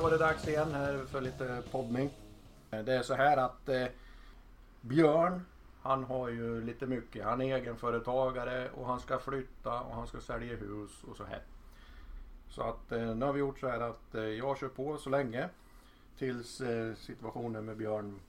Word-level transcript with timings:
Var 0.00 0.10
det 0.10 0.18
dags 0.18 0.48
igen 0.48 0.74
här 0.74 1.04
för 1.04 1.20
lite 1.20 1.62
poddning. 1.70 2.10
Det 2.70 2.92
är 2.92 3.02
så 3.02 3.14
här 3.14 3.36
att 3.36 3.68
eh, 3.68 3.86
Björn, 4.80 5.46
han 5.82 6.04
har 6.04 6.28
ju 6.28 6.64
lite 6.64 6.86
mycket. 6.86 7.24
Han 7.24 7.40
är 7.40 7.56
egenföretagare 7.56 8.70
och 8.70 8.86
han 8.86 9.00
ska 9.00 9.18
flytta 9.18 9.80
och 9.80 9.94
han 9.94 10.06
ska 10.06 10.20
sälja 10.20 10.56
hus 10.56 11.04
och 11.10 11.16
så 11.16 11.24
här. 11.24 11.42
Så 12.48 12.62
att 12.62 12.92
eh, 12.92 13.14
nu 13.16 13.26
har 13.26 13.32
vi 13.32 13.40
gjort 13.40 13.60
så 13.60 13.68
här 13.68 13.80
att 13.80 14.14
eh, 14.14 14.22
jag 14.22 14.58
kör 14.58 14.68
på 14.68 14.96
så 14.96 15.10
länge 15.10 15.48
tills 16.18 16.60
eh, 16.60 16.94
situationen 16.94 17.64
med 17.64 17.76
Björn 17.76 18.20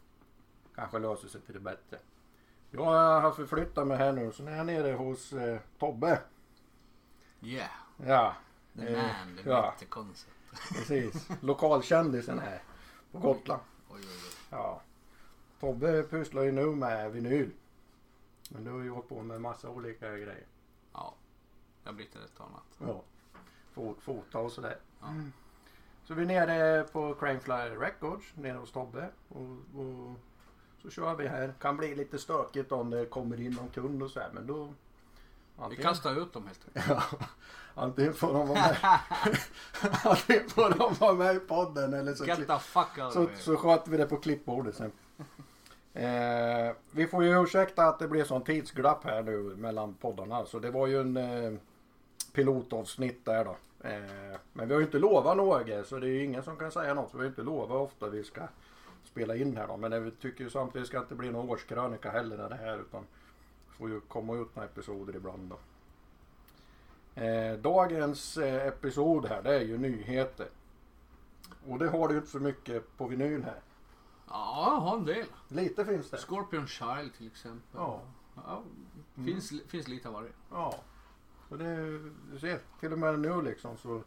kanske 0.75 0.99
löser 0.99 1.27
sig 1.27 1.41
till 1.41 1.53
det 1.53 1.59
bättre. 1.59 1.97
Jag 2.71 3.21
har 3.21 3.31
förflyttat 3.31 3.87
mig 3.87 3.97
här 3.97 4.11
nu 4.11 4.31
så 4.31 4.43
nu 4.43 4.51
är 4.51 4.57
jag 4.57 4.65
nere 4.65 4.93
hos 4.93 5.33
eh, 5.33 5.59
Tobbe. 5.79 6.19
Yeah, 7.41 7.69
Ja, 7.97 8.35
the 8.75 8.91
man, 8.91 9.37
the 9.43 9.49
ja. 9.49 9.73
concept. 9.89 10.32
Precis. 10.73 11.29
Lokalkändisen 11.41 12.39
här 12.39 12.61
på 13.11 13.19
Gotland. 13.19 13.61
Oj, 13.89 13.99
oj, 14.01 14.07
oj. 14.07 14.33
Ja. 14.49 14.81
Tobbe 15.59 16.03
pysslar 16.03 16.43
ju 16.43 16.51
nu 16.51 16.65
med 16.65 17.11
vinyl. 17.11 17.51
Men 18.49 18.63
du 18.63 18.71
har 18.71 18.79
ju 18.79 18.89
hållit 18.89 19.09
på 19.09 19.21
med 19.23 19.41
massa 19.41 19.69
olika 19.69 20.11
grejer. 20.11 20.45
Ja, 20.93 21.13
det 21.83 21.89
har 21.89 21.93
blivit 21.93 22.15
och 22.15 22.45
annat. 22.45 22.63
Ja. 22.79 23.03
Fo- 23.75 23.99
Fota 23.99 24.39
och 24.39 24.51
sådär. 24.51 24.77
Ja. 25.01 25.07
Så 26.03 26.13
vi 26.13 26.21
är 26.21 26.27
nere 26.27 26.83
på 26.83 27.15
Cranefly 27.15 27.53
Records 27.53 28.35
nere 28.35 28.57
hos 28.57 28.71
Tobbe. 28.71 29.09
Och, 29.29 29.79
och 29.79 30.15
så 30.81 30.89
kör 30.89 31.15
vi 31.15 31.27
här. 31.27 31.53
Kan 31.59 31.77
bli 31.77 31.95
lite 31.95 32.17
stökigt 32.19 32.71
om 32.71 32.89
det 32.89 33.05
kommer 33.05 33.41
in 33.41 33.51
någon 33.53 33.69
kund 33.69 34.03
och 34.03 34.11
så 34.11 34.19
här. 34.19 34.29
Men 34.33 34.47
då... 34.47 34.73
Vi 35.69 35.75
kastar 35.75 36.21
ut 36.21 36.33
dem 36.33 36.47
helt 36.47 36.67
enkelt. 36.67 37.01
Ja, 37.11 37.25
antingen 37.75 38.13
får 38.13 38.33
de 38.33 38.47
vara 38.47 38.59
med. 38.59 38.77
antingen 40.03 40.49
får 40.49 40.69
de 40.69 40.93
vara 40.93 41.13
med 41.13 41.35
i 41.35 41.39
podden 41.39 41.93
eller 41.93 42.13
så, 42.13 42.25
Get 42.25 42.47
the 42.47 42.59
fuck 42.59 43.13
så, 43.13 43.27
så 43.39 43.57
sköter 43.57 43.91
vi 43.91 43.97
det 43.97 44.05
på 44.05 44.17
klippbordet 44.17 44.75
sen. 44.75 44.91
Eh, 45.93 46.75
vi 46.91 47.07
får 47.07 47.23
ju 47.23 47.43
ursäkta 47.43 47.83
att 47.83 47.99
det 47.99 48.07
blir 48.07 48.23
sån 48.23 48.43
tidsglapp 48.43 49.03
här 49.03 49.23
nu 49.23 49.37
mellan 49.41 49.93
poddarna. 49.93 50.45
Så 50.45 50.59
det 50.59 50.71
var 50.71 50.87
ju 50.87 51.01
en 51.01 51.17
eh, 51.17 51.53
pilotavsnitt 52.33 53.25
där 53.25 53.45
då. 53.45 53.57
Eh, 53.87 54.37
men 54.53 54.67
vi 54.67 54.73
har 54.73 54.79
ju 54.79 54.85
inte 54.85 54.99
lovat 54.99 55.37
något 55.37 55.87
så 55.87 55.99
det 55.99 56.07
är 56.07 56.11
ju 56.11 56.23
ingen 56.23 56.43
som 56.43 56.57
kan 56.57 56.71
säga 56.71 56.93
något. 56.93 57.13
Vi 57.13 57.17
har 57.17 57.23
ju 57.23 57.29
inte 57.29 57.41
lovat 57.41 57.91
ofta 57.91 58.09
vi 58.09 58.23
ska 58.23 58.41
spela 59.03 59.35
in 59.35 59.57
här 59.57 59.67
då. 59.67 59.77
Men 59.77 59.91
det, 59.91 59.99
vi 59.99 60.11
tycker 60.11 60.43
ju 60.43 60.49
samtidigt 60.49 60.87
ska 60.87 60.99
inte 60.99 61.15
bli 61.15 61.31
någon 61.31 61.49
årskrönika 61.49 62.11
heller 62.11 62.49
det 62.49 62.55
här. 62.55 62.79
Utan 62.79 63.03
får 63.77 63.89
ju 63.89 63.99
komma 64.01 64.35
ut 64.35 64.55
några 64.55 64.67
episoder 64.69 65.15
ibland 65.15 65.49
då. 65.49 65.57
Eh, 67.21 67.57
dagens 67.57 68.37
eh, 68.37 68.67
episod 68.67 69.25
här 69.25 69.43
det 69.43 69.55
är 69.55 69.61
ju 69.61 69.77
nyheter. 69.77 70.47
Och 71.67 71.79
det 71.79 71.89
har 71.89 72.07
du 72.07 72.13
ju 72.13 72.19
inte 72.19 72.31
så 72.31 72.39
mycket 72.39 72.97
på 72.97 73.07
vinyl 73.07 73.43
här. 73.43 73.59
Ja, 74.29 74.65
jag 74.71 74.79
har 74.79 74.97
en 74.97 75.05
del. 75.05 75.25
Lite 75.47 75.85
finns 75.85 76.09
det. 76.09 76.17
Scorpion 76.17 76.67
Child 76.67 77.13
till 77.17 77.27
exempel. 77.27 77.61
Ja. 77.73 78.01
Ja, 78.35 78.63
Mm. 79.17 79.25
finns, 79.27 79.53
finns 79.67 79.87
lite 79.87 80.07
av 80.07 80.13
varje. 80.13 80.29
Ja. 80.51 80.75
Och 81.49 81.57
det, 81.57 81.99
du 82.31 82.39
ser, 82.39 82.59
till 82.79 82.93
och 82.93 82.99
med 82.99 83.19
nu 83.19 83.41
liksom 83.41 83.77
så. 83.77 84.01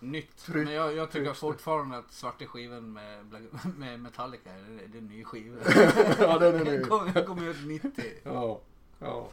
Nytt. 0.00 0.36
Tryck- 0.46 0.64
Men 0.64 0.72
jag, 0.74 0.94
jag 0.96 1.10
tycker 1.10 1.30
tryck- 1.30 1.34
fortfarande 1.34 1.98
att 1.98 2.12
svarta 2.12 2.44
skivan 2.46 2.92
med, 2.92 3.26
med 3.78 4.00
Metallica, 4.00 4.50
det 4.52 4.58
är, 4.84 4.88
det 4.88 4.98
är 4.98 5.02
en 5.02 5.06
ny 5.08 5.24
skiva. 5.24 5.56
ja, 6.18 6.38
den 6.38 6.54
är 6.54 6.64
ny. 6.64 6.70
Den 6.78 6.88
kom, 6.88 7.12
kom 7.26 7.44
ut 7.48 7.56
90. 7.66 8.02
Ja 8.22 8.60
ja. 9.00 9.28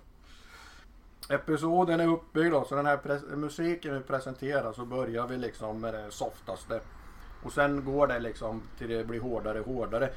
Episoden 1.30 2.00
är 2.00 2.08
uppbyggd 2.08 2.52
då, 2.52 2.66
så 2.66 2.76
den 2.76 2.86
här 2.86 3.36
musiken 3.36 3.94
vi 3.94 4.00
presenterar 4.00 4.74
så 4.74 4.86
börjar 4.86 5.28
vi 5.28 5.38
liksom 5.38 5.82
med 5.82 5.94
det 5.94 6.12
softaste. 6.12 6.82
Och 7.44 7.54
sen 7.54 7.86
går 7.86 8.08
det 8.08 8.20
liksom 8.20 8.62
till 8.78 8.90
det 8.90 9.08
blir 9.08 9.20
hårdare 9.20 9.60
och 9.60 9.66
hårdare. 9.66 10.10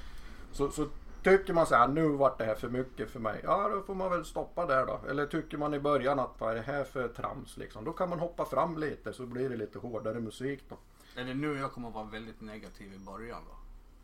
Så, 0.52 0.70
så 0.70 0.86
tycker 1.22 1.52
man 1.52 1.66
så 1.66 1.74
här, 1.74 1.88
nu 1.88 2.08
vart 2.08 2.38
det 2.38 2.44
här 2.44 2.54
för 2.54 2.68
mycket 2.68 3.10
för 3.10 3.20
mig. 3.20 3.40
Ja, 3.44 3.68
då 3.68 3.82
får 3.82 3.94
man 3.94 4.10
väl 4.10 4.24
stoppa 4.24 4.66
där 4.66 4.86
då. 4.86 5.00
Eller 5.10 5.26
tycker 5.26 5.58
man 5.58 5.74
i 5.74 5.80
början 5.80 6.18
att 6.18 6.30
vad 6.38 6.50
är 6.50 6.54
det 6.54 6.62
här 6.62 6.84
för 6.84 7.08
trams 7.08 7.56
liksom. 7.56 7.84
Då 7.84 7.92
kan 7.92 8.08
man 8.08 8.18
hoppa 8.20 8.44
fram 8.44 8.78
lite 8.78 9.12
så 9.12 9.26
blir 9.26 9.48
det 9.48 9.56
lite 9.56 9.78
hårdare 9.78 10.20
musik 10.20 10.64
då. 10.68 10.76
Är 11.16 11.24
det 11.24 11.34
nu 11.34 11.58
jag 11.58 11.72
kommer 11.72 11.88
att 11.88 11.94
vara 11.94 12.04
väldigt 12.04 12.40
negativ 12.40 12.92
i 12.94 12.98
början 12.98 13.42
då? 13.48 13.56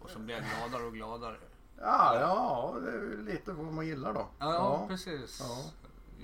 Och 0.05 0.11
så 0.11 0.19
blir 0.19 0.35
jag 0.35 0.45
gladare 0.45 0.87
och 0.87 0.95
gladare. 0.95 1.37
Ja, 1.81 2.20
ja, 2.20 2.75
det 2.81 2.91
är 2.91 3.22
lite 3.22 3.53
vad 3.53 3.72
man 3.72 3.87
gillar 3.87 4.14
då. 4.14 4.26
Ja, 4.38 4.54
ja 4.54 4.87
precis. 4.88 5.41
Ja. 5.41 5.70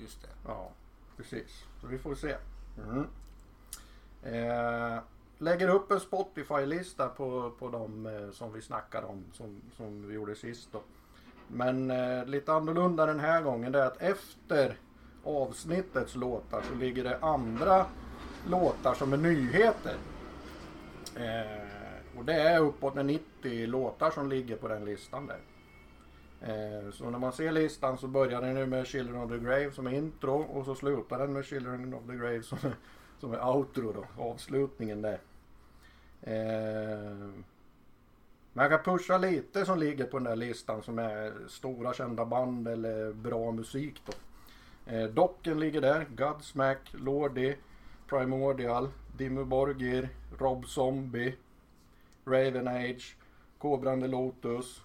Just 0.01 0.21
det. 0.21 0.29
Ja, 0.47 0.69
precis. 1.17 1.63
Så 1.81 1.87
vi 1.87 1.97
får 1.97 2.15
se. 2.15 2.35
Mm. 2.77 3.07
Eh, 4.23 4.99
lägger 5.37 5.67
upp 5.67 5.91
en 5.91 5.99
Spotify-lista 5.99 7.07
på, 7.07 7.51
på 7.59 7.69
de 7.69 8.05
eh, 8.05 8.31
som 8.31 8.53
vi 8.53 8.61
snackade 8.61 9.07
om 9.07 9.23
som, 9.33 9.61
som 9.77 10.07
vi 10.07 10.13
gjorde 10.13 10.35
sist 10.35 10.69
då. 10.71 10.81
Men 11.47 11.91
eh, 11.91 12.25
lite 12.25 12.53
annorlunda 12.53 13.05
den 13.05 13.19
här 13.19 13.41
gången 13.41 13.71
det 13.71 13.79
är 13.79 13.85
att 13.85 14.01
efter 14.01 14.77
avsnittets 15.23 16.15
låtar 16.15 16.61
så 16.69 16.75
ligger 16.75 17.03
det 17.03 17.17
andra 17.21 17.85
låtar 18.47 18.93
som 18.93 19.13
är 19.13 19.17
nyheter. 19.17 19.95
Eh, 21.15 21.62
och 22.17 22.25
det 22.25 22.33
är 22.33 22.59
uppåt 22.59 22.95
90 23.05 23.67
låtar 23.67 24.11
som 24.11 24.29
ligger 24.29 24.55
på 24.57 24.67
den 24.67 24.85
listan 24.85 25.27
där. 25.27 25.39
Eh, 26.41 26.91
Så 26.91 27.09
när 27.09 27.19
man 27.19 27.33
ser 27.33 27.51
listan 27.51 27.97
så 27.97 28.07
börjar 28.07 28.41
den 28.41 28.57
ju 28.57 28.65
med 28.65 28.87
Children 28.87 29.17
of 29.23 29.31
the 29.31 29.37
Grave 29.37 29.71
som 29.71 29.87
är 29.87 29.91
intro 29.93 30.41
och 30.41 30.65
så 30.65 30.75
slutar 30.75 31.19
den 31.19 31.33
med 31.33 31.45
Children 31.45 31.93
of 31.93 32.01
the 32.07 32.15
Grave 32.15 32.43
som 32.43 32.57
är, 32.63 32.75
som 33.19 33.33
är 33.33 33.47
outro 33.47 33.91
då, 33.93 34.23
avslutningen 34.23 35.01
där. 35.01 35.19
Eh, 36.21 37.29
Man 38.53 38.69
kan 38.69 38.83
pusha 38.83 39.17
lite 39.17 39.65
som 39.65 39.79
ligger 39.79 40.05
på 40.05 40.17
den 40.17 40.23
där 40.23 40.35
listan 40.35 40.81
som 40.83 40.99
är 40.99 41.33
stora 41.47 41.93
kända 41.93 42.25
band 42.25 42.67
eller 42.67 43.13
bra 43.13 43.51
musik 43.51 44.01
då. 44.05 44.13
Eh, 44.91 45.05
Docken 45.09 45.59
ligger 45.59 45.81
där, 45.81 46.05
Godsmack, 46.15 46.79
Lordi, 46.91 47.55
Primordial, 48.07 48.89
Dimmu 49.17 49.43
Borgir, 49.45 50.09
Rob 50.39 50.65
Zombie, 50.67 51.35
Raven 52.25 52.67
Age, 52.67 53.15
Kobrande 53.59 54.07
Lotus, 54.07 54.83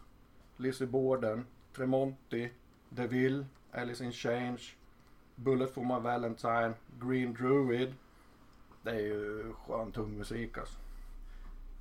Lizzie 0.56 0.86
Borden, 0.86 1.46
Tremonti, 1.72 2.50
DeVille, 2.88 3.46
Alice 3.72 4.04
in 4.04 4.12
Change, 4.12 4.76
Bullet 5.36 5.70
for 5.70 5.84
my 5.84 5.98
Valentine, 5.98 6.74
Green 6.98 7.34
Druid. 7.34 7.94
Det 8.82 8.90
är 8.90 9.00
ju 9.00 9.52
skön 9.52 9.92
tung 9.92 10.18
musik 10.18 10.58
alltså. 10.58 10.78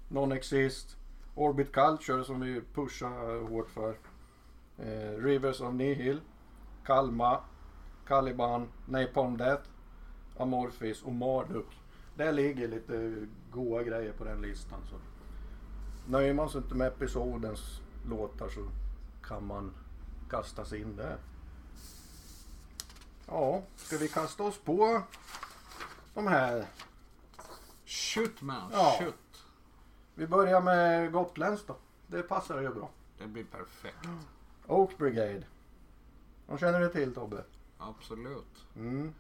Non-Exist, 0.10 0.98
Orbit 1.36 1.72
Culture 1.72 2.24
som 2.24 2.40
vi 2.40 2.62
pushar 2.74 3.50
hårt 3.50 3.70
för. 3.70 3.98
Eh, 4.78 5.24
Rivers 5.24 5.62
of 5.62 5.74
Nihil, 5.74 6.22
Kalma, 6.86 7.40
Caliban, 8.08 8.68
Napalm 8.86 9.38
Death, 9.38 9.70
Amorphis 10.38 11.04
och 11.04 11.14
Marduk. 11.14 11.68
Där 12.16 12.32
ligger 12.32 12.68
lite 12.68 13.26
goa 13.52 13.84
grejer 13.84 14.12
på 14.12 14.24
den 14.24 14.42
listan. 14.42 14.80
Så. 14.90 15.17
Nöjer 16.10 16.34
man 16.34 16.50
sig 16.50 16.62
inte 16.62 16.76
med 16.76 16.88
episodens 16.88 17.82
låtar 18.10 18.50
så 18.50 18.68
kan 19.24 19.48
man 19.48 19.72
kasta 20.30 20.66
sig 20.66 20.82
in 20.82 20.96
där. 20.96 21.18
Ja, 23.28 23.64
ska 23.76 23.98
vi 23.98 24.08
kasta 24.08 24.44
oss 24.44 24.58
på 24.58 25.02
de 26.14 26.28
här? 26.28 26.66
Shoot 27.86 28.42
man, 28.42 28.70
Ja. 28.74 28.96
shoot. 29.00 29.44
Vi 30.16 30.28
börjar 30.28 30.62
med 30.62 31.12
gotländskt 31.12 31.68
då. 31.68 31.76
Det 32.08 32.24
passar 32.24 32.62
ju 32.62 32.74
bra. 32.74 32.90
Det 33.18 33.28
blir 33.28 33.44
perfekt. 33.44 34.08
Oak 34.68 34.98
Brigade. 34.98 35.44
De 36.48 36.58
känner 36.58 36.80
du 36.80 36.90
till 36.90 37.14
Tobbe? 37.14 37.44
Absolut. 37.78 38.66
Mm. 38.76 39.14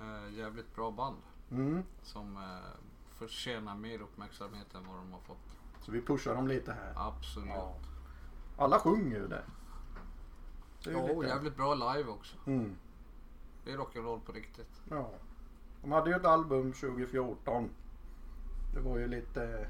Eh, 0.00 0.34
jävligt 0.38 0.74
bra 0.74 0.90
band. 0.90 1.16
Mm. 1.50 1.82
Som 2.02 2.36
eh, 2.36 2.80
förtjänar 3.18 3.74
mer 3.76 4.00
uppmärksamhet 4.02 4.74
än 4.74 4.86
vad 4.88 4.96
de 4.96 5.12
har 5.12 5.20
fått. 5.20 5.36
Så 5.82 5.92
vi 5.92 6.00
pushar 6.02 6.34
dem 6.34 6.48
lite 6.48 6.72
här. 6.72 6.92
Absolut. 6.96 7.48
Ja. 7.48 7.74
Alla 8.58 8.78
sjunger 8.78 9.16
ju 9.18 9.28
det. 9.28 9.42
Det 10.84 10.90
är 10.90 10.94
ju 10.94 10.98
Ja, 11.00 11.12
och 11.12 11.22
lite- 11.22 11.34
jävligt 11.34 11.56
bra 11.56 11.74
live 11.74 12.10
också. 12.10 12.36
Mm. 12.46 12.76
Det 13.64 13.72
är 13.72 13.76
rock'n'roll 13.78 14.20
på 14.20 14.32
riktigt. 14.32 14.82
Ja. 14.90 15.10
De 15.82 15.92
hade 15.92 16.10
ju 16.10 16.16
ett 16.16 16.24
album 16.24 16.72
2014. 16.72 17.70
Det 18.74 18.80
var 18.80 18.98
ju 18.98 19.06
lite 19.06 19.66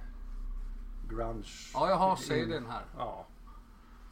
grunge. 1.08 1.44
Ja, 1.74 1.88
jag 1.90 1.96
har 1.96 2.16
CDn 2.16 2.66
här. 2.66 2.84
Ja. 2.98 3.26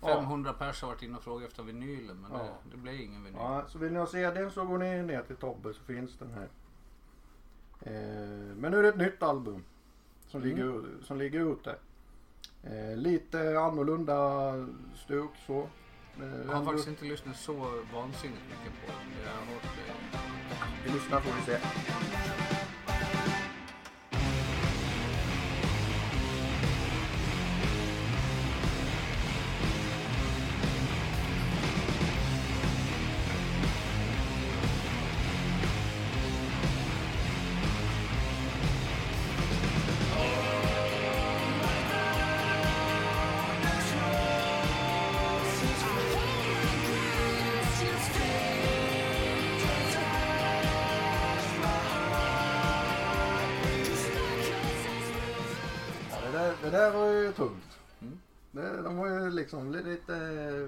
500 0.03 0.53
pers 0.53 0.83
har 0.83 0.89
varit 0.89 1.03
inne 1.03 1.17
och 1.17 1.23
frågat 1.23 1.49
efter 1.49 1.63
vinylen 1.63 2.17
men 2.21 2.31
Ja. 2.33 2.39
det, 2.39 2.71
det 2.71 2.77
blir 2.77 3.01
ingen 3.01 3.25
vinyl. 3.25 3.41
ja. 3.41 3.65
Så 3.69 3.79
vill 3.79 3.93
ni 3.93 3.99
ha 3.99 4.07
CDn 4.07 4.51
så 4.51 4.65
går 4.65 4.79
ni 4.79 5.03
ner 5.03 5.23
till 5.23 5.37
Tobbe 5.37 5.75
så 5.75 5.83
finns 5.83 6.19
den 6.19 6.31
här. 6.31 6.49
Eh, 7.81 8.55
men 8.57 8.71
nu 8.73 8.79
är 8.79 8.83
det 8.83 8.89
ett 8.89 8.97
nytt 8.97 9.23
album. 9.23 9.65
Som, 10.27 10.43
Mm. 10.43 10.57
ligger, 10.57 10.85
som 11.05 11.19
ligger 11.19 11.41
ute. 11.53 11.77
Eh, 12.65 12.97
lite 12.97 13.59
annorlunda 13.61 14.53
stuk 15.05 15.31
så. 15.47 15.59
Eh, 16.21 16.41
Jag 16.47 16.53
har 16.57 16.65
faktiskt 16.65 16.89
inte 16.89 17.05
lyssnat 17.05 17.37
så 17.37 17.53
vansinnigt 17.95 18.43
mycket 18.51 18.87
på 18.87 18.93
den. 18.93 19.25
Jag 19.25 19.33
har 19.33 19.47
hört 19.55 19.63
det. 19.63 20.19
Vi 20.87 20.93
lyssnar 20.93 21.21
får 21.21 21.33
vi 21.37 21.43
se. 21.53 21.59
Det 56.71 56.77
där, 56.77 56.93
var 56.93 57.07
ju 57.07 57.33
tungt. 57.33 57.79
Mm. 58.01 58.21
Det, 58.51 58.83
de 58.83 58.97
var 58.97 59.07
ju 59.07 59.31
liksom 59.31 59.73
lite 59.73 60.13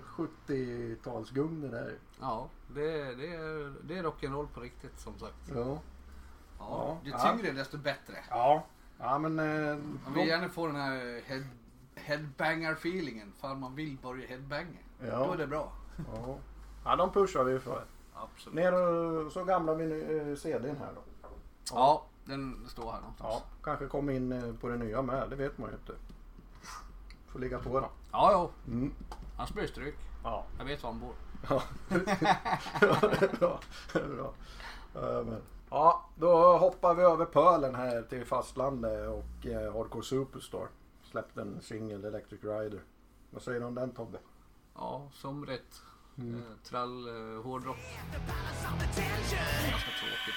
70-talsgung 0.00 1.60
det 1.60 1.68
där. 1.68 1.94
Ja, 2.20 2.48
det, 2.74 3.14
det, 3.14 3.26
är, 3.34 3.74
det 3.88 3.98
är 3.98 4.02
rock'n'roll 4.02 4.46
på 4.54 4.60
riktigt 4.60 5.00
som 5.00 5.18
sagt. 5.18 5.34
Ja. 5.54 5.54
Ja, 5.56 5.78
Ja. 6.58 6.98
ju 7.04 7.10
Ja. 7.10 7.18
tyngre 7.18 7.52
desto 7.52 7.78
bättre. 7.78 8.14
Ja, 8.30 8.64
ja 8.98 9.18
men... 9.18 9.38
Eh, 9.38 9.76
Man 10.04 10.14
vill 10.14 10.28
gärna 10.28 10.48
få 10.48 10.66
den 10.66 10.76
här 10.76 11.20
head, 11.26 11.44
headbanger-feelingen. 11.94 13.32
Fan 13.40 13.60
man 13.60 13.74
vill 13.74 13.96
börja 14.02 14.26
headbanga. 14.26 14.78
Ja. 15.00 15.18
Då 15.26 15.32
är 15.32 15.36
det 15.36 15.46
bra. 15.46 15.72
ja. 16.14 16.36
ja, 16.84 16.96
de 16.96 17.12
pushar 17.12 17.44
vi 17.44 17.58
för. 17.60 17.84
Absolut. 18.14 18.54
Ner 18.56 18.72
och 18.74 19.32
så 19.32 19.44
gamla 19.44 19.74
vi 19.74 19.84
uh, 19.84 20.36
CDn 20.36 20.76
här 20.76 20.92
då. 20.94 21.28
Ja, 21.72 22.06
den 22.24 22.68
står 22.68 22.92
här 22.92 23.00
någonstans. 23.00 23.30
Ja, 23.32 23.42
kanske 23.62 23.86
kommer 23.86 24.12
in 24.12 24.32
eh, 24.32 24.54
på 24.54 24.68
det 24.68 24.76
nya 24.76 25.02
med. 25.02 25.30
Det 25.30 25.36
vet 25.36 25.58
man 25.58 25.70
ju 25.70 25.76
inte. 25.76 25.92
Får 27.26 27.38
ligga 27.38 27.58
på 27.58 27.80
då. 27.80 27.88
Ja, 28.12 28.32
ja. 28.32 28.50
Mm. 28.66 28.94
Annars 29.36 29.52
blir 29.52 29.62
det 29.62 29.68
stryk. 29.68 29.94
Ja. 30.24 30.44
Jag 30.58 30.64
vet 30.64 30.82
var 30.82 30.90
han 30.90 31.00
bor. 31.00 31.14
Ja, 31.48 31.62
ja 32.80 32.96
det 33.00 33.22
är 33.22 33.36
bra. 33.38 33.60
Det 33.92 33.98
är 33.98 34.08
bra. 34.08 34.34
Ja, 34.94 35.22
men. 35.26 35.42
Ja, 35.70 36.08
då 36.16 36.58
hoppar 36.58 36.94
vi 36.94 37.02
över 37.02 37.24
pölen 37.24 37.74
här 37.74 38.02
till 38.02 38.24
fastlandet 38.24 39.08
och 39.08 39.46
eh, 39.46 39.72
Hardcore 39.72 40.04
Superstar. 40.04 40.68
Släppte 41.02 41.40
en 41.40 41.60
singel, 41.60 42.04
Electric 42.04 42.42
Rider. 42.42 42.82
Vad 43.30 43.42
säger 43.42 43.60
du 43.60 43.66
om 43.66 43.74
den 43.74 43.90
Tobbe? 43.90 44.18
Ja, 44.74 45.08
som 45.12 45.46
rätt. 45.46 45.82
Mm. 46.18 46.34
Eh, 46.34 46.42
trall, 46.64 47.08
eh, 47.08 47.42
hårdrock. 47.42 47.76
Ganska 49.70 49.90
tråkigt. 50.00 50.34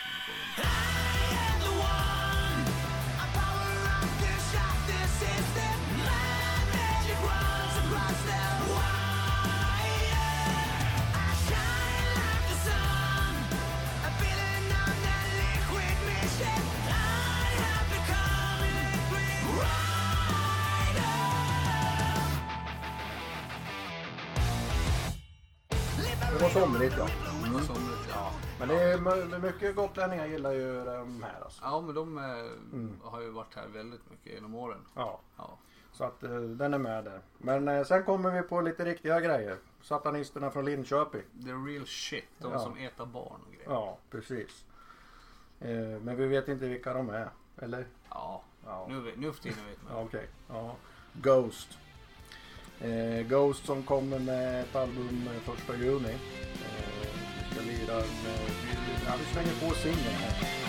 Somrigt 26.56 26.96
ja. 26.98 27.08
Det 27.44 27.50
var 27.54 27.60
somrigt, 27.62 28.10
ja. 28.14 28.32
Men 28.60 28.68
det 28.68 28.82
är 28.82 29.40
mycket 29.40 29.76
gotlänningar 29.76 30.26
gillar 30.26 30.52
ju 30.52 30.84
de 30.86 31.24
här 31.24 31.42
alltså. 31.44 31.62
Ja, 31.64 31.82
men 31.82 31.96
de 31.96 32.18
eh, 32.18 32.24
Mm. 32.74 33.00
har 33.04 33.22
ju 33.22 33.30
varit 33.30 33.56
här 33.56 33.68
väldigt 33.68 34.10
mycket 34.10 34.34
genom 34.34 34.56
åren. 34.56 34.80
Ja, 34.96 35.20
Ja. 35.38 35.58
så 35.92 36.04
att 36.04 36.24
eh, 36.24 36.30
den 36.40 36.74
är 36.74 36.78
med 36.78 37.04
där. 37.04 37.22
Men 37.38 37.68
eh, 37.68 37.84
sen 37.84 38.04
kommer 38.04 38.32
vi 38.32 38.42
på 38.42 38.62
lite 38.62 38.86
riktiga 38.86 39.20
grejer. 39.20 39.58
Satanisterna 39.82 40.52
från 40.52 40.66
Linköping. 40.66 41.22
The 41.46 41.52
real 41.52 41.86
shit. 41.88 42.26
De 42.38 42.52
Ja. 42.52 42.60
som 42.60 42.78
äter 42.78 43.06
barn 43.06 43.40
och 43.48 43.54
grejer. 43.54 43.70
Ja, 43.70 43.98
precis. 44.12 44.66
Men 46.02 46.16
vi 46.18 46.28
vet 46.28 46.48
inte 46.48 46.68
vilka 46.68 46.94
de 46.94 47.10
är. 47.10 47.30
Eller? 47.58 47.88
Ja, 48.10 48.42
Ja. 48.66 48.88
nu, 48.90 49.14
nu 49.18 49.32
för 49.34 49.42
tiden 49.44 49.66
vet 49.70 49.78
man. 49.94 50.04
Okej. 50.04 50.28
Ja. 50.50 50.76
Ghost. 51.14 51.78
Eh, 52.82 53.28
Ghost 53.28 53.66
som 53.66 53.84
kommer 53.84 54.20
med 54.20 54.62
ett 54.62 54.76
album 54.76 55.30
eh, 55.36 55.54
första 55.54 55.84
juni. 55.84 56.14
Eh, 56.14 57.08
vi 57.50 57.56
ska 57.56 57.66
lira 57.66 57.96
med, 57.96 58.40
ja, 59.08 59.14
vi 59.20 59.26
slänger 59.34 59.70
på 59.70 59.76
singeln 59.76 60.16
här. 60.20 60.65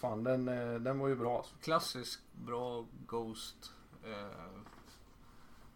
Fan 0.00 0.24
den, 0.24 0.48
eh, 0.48 0.74
den 0.80 0.98
var 0.98 1.08
ju 1.08 1.16
bra 1.16 1.38
alltså. 1.38 1.54
Klassisk 1.62 2.20
bra 2.46 2.86
Ghost. 3.06 3.72
Eh, 4.04 4.60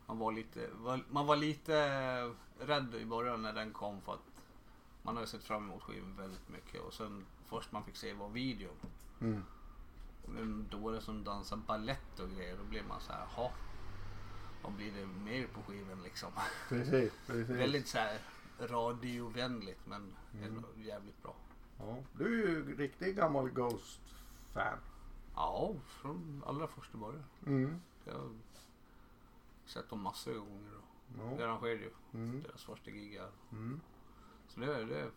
man 0.06 0.18
var 0.18 0.32
lite, 0.32 0.68
man 1.10 1.26
var 1.26 1.36
lite 1.36 1.74
rädd 2.60 2.94
i 2.94 3.04
början 3.06 3.42
när 3.42 3.52
den 3.52 3.72
kom 3.72 4.00
för 4.00 4.12
att 4.12 4.30
man 5.02 5.16
har 5.16 5.26
sett 5.26 5.44
fram 5.44 5.64
emot 5.64 5.82
skivan 5.82 6.16
väldigt 6.16 6.48
mycket 6.48 6.80
och 6.80 6.94
sen 6.94 7.26
först 7.46 7.72
man 7.72 7.84
fick 7.84 7.96
se 7.96 8.12
var 8.12 8.28
videon. 8.28 8.76
Mm. 9.20 9.42
En 10.38 10.66
dåre 10.70 11.00
som 11.00 11.24
dansar 11.24 11.56
ballett 11.56 12.20
och 12.20 12.30
grejer. 12.30 12.56
Då 12.56 12.64
blev 12.64 12.86
man 12.86 13.00
så 13.00 13.12
här, 13.12 13.26
jaha. 13.36 13.50
Vad 14.62 14.72
blir 14.72 14.92
det 14.92 15.06
mer 15.06 15.46
på 15.46 15.62
skivan 15.62 16.02
liksom? 16.02 16.28
Precis, 16.68 17.12
precis. 17.26 17.50
Väldigt 17.56 17.88
så 17.88 17.98
här 17.98 18.18
radiovänligt 18.58 19.80
men 19.86 20.12
Mm. 20.42 20.64
jävligt 20.76 21.22
bra. 21.22 21.34
Ja, 21.78 21.96
du 22.12 22.42
är 22.44 22.48
ju 22.48 22.76
riktigt 22.76 23.16
gammal 23.16 23.50
Ghost-fan. 24.54 24.78
Ja, 25.36 25.74
från 25.86 26.42
allra 26.46 26.66
första 26.66 26.98
början. 26.98 27.24
Mm. 27.46 27.80
Jag 28.04 28.12
har 28.14 28.30
sett 29.66 29.90
dem 29.90 30.00
massor 30.02 30.32
av 30.32 30.38
gånger. 30.38 30.70
Ja. 31.38 31.44
arrangerade 31.44 31.80
ju 31.80 31.90
Mm. 32.14 32.42
deras 32.42 32.64
första 32.64 32.90
gig 32.90 33.18
här. 33.18 33.30
Mm. 33.52 33.80
Så 34.48 34.60
det, 34.60 34.84
det, 34.84 35.10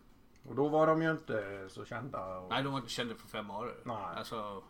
Och 0.48 0.54
då 0.54 0.68
var 0.68 0.86
de 0.86 1.02
ju 1.02 1.10
inte 1.10 1.66
så 1.70 1.84
kända. 1.84 2.38
Och... 2.38 2.50
nej, 2.50 2.62
de 2.62 2.72
var 2.72 2.78
inte 2.78 2.90
kända 2.90 3.14
för 3.14 3.28
fem 3.28 3.50
år. 3.50 3.74
Nej. 3.84 3.96
Alltså, 3.96 4.62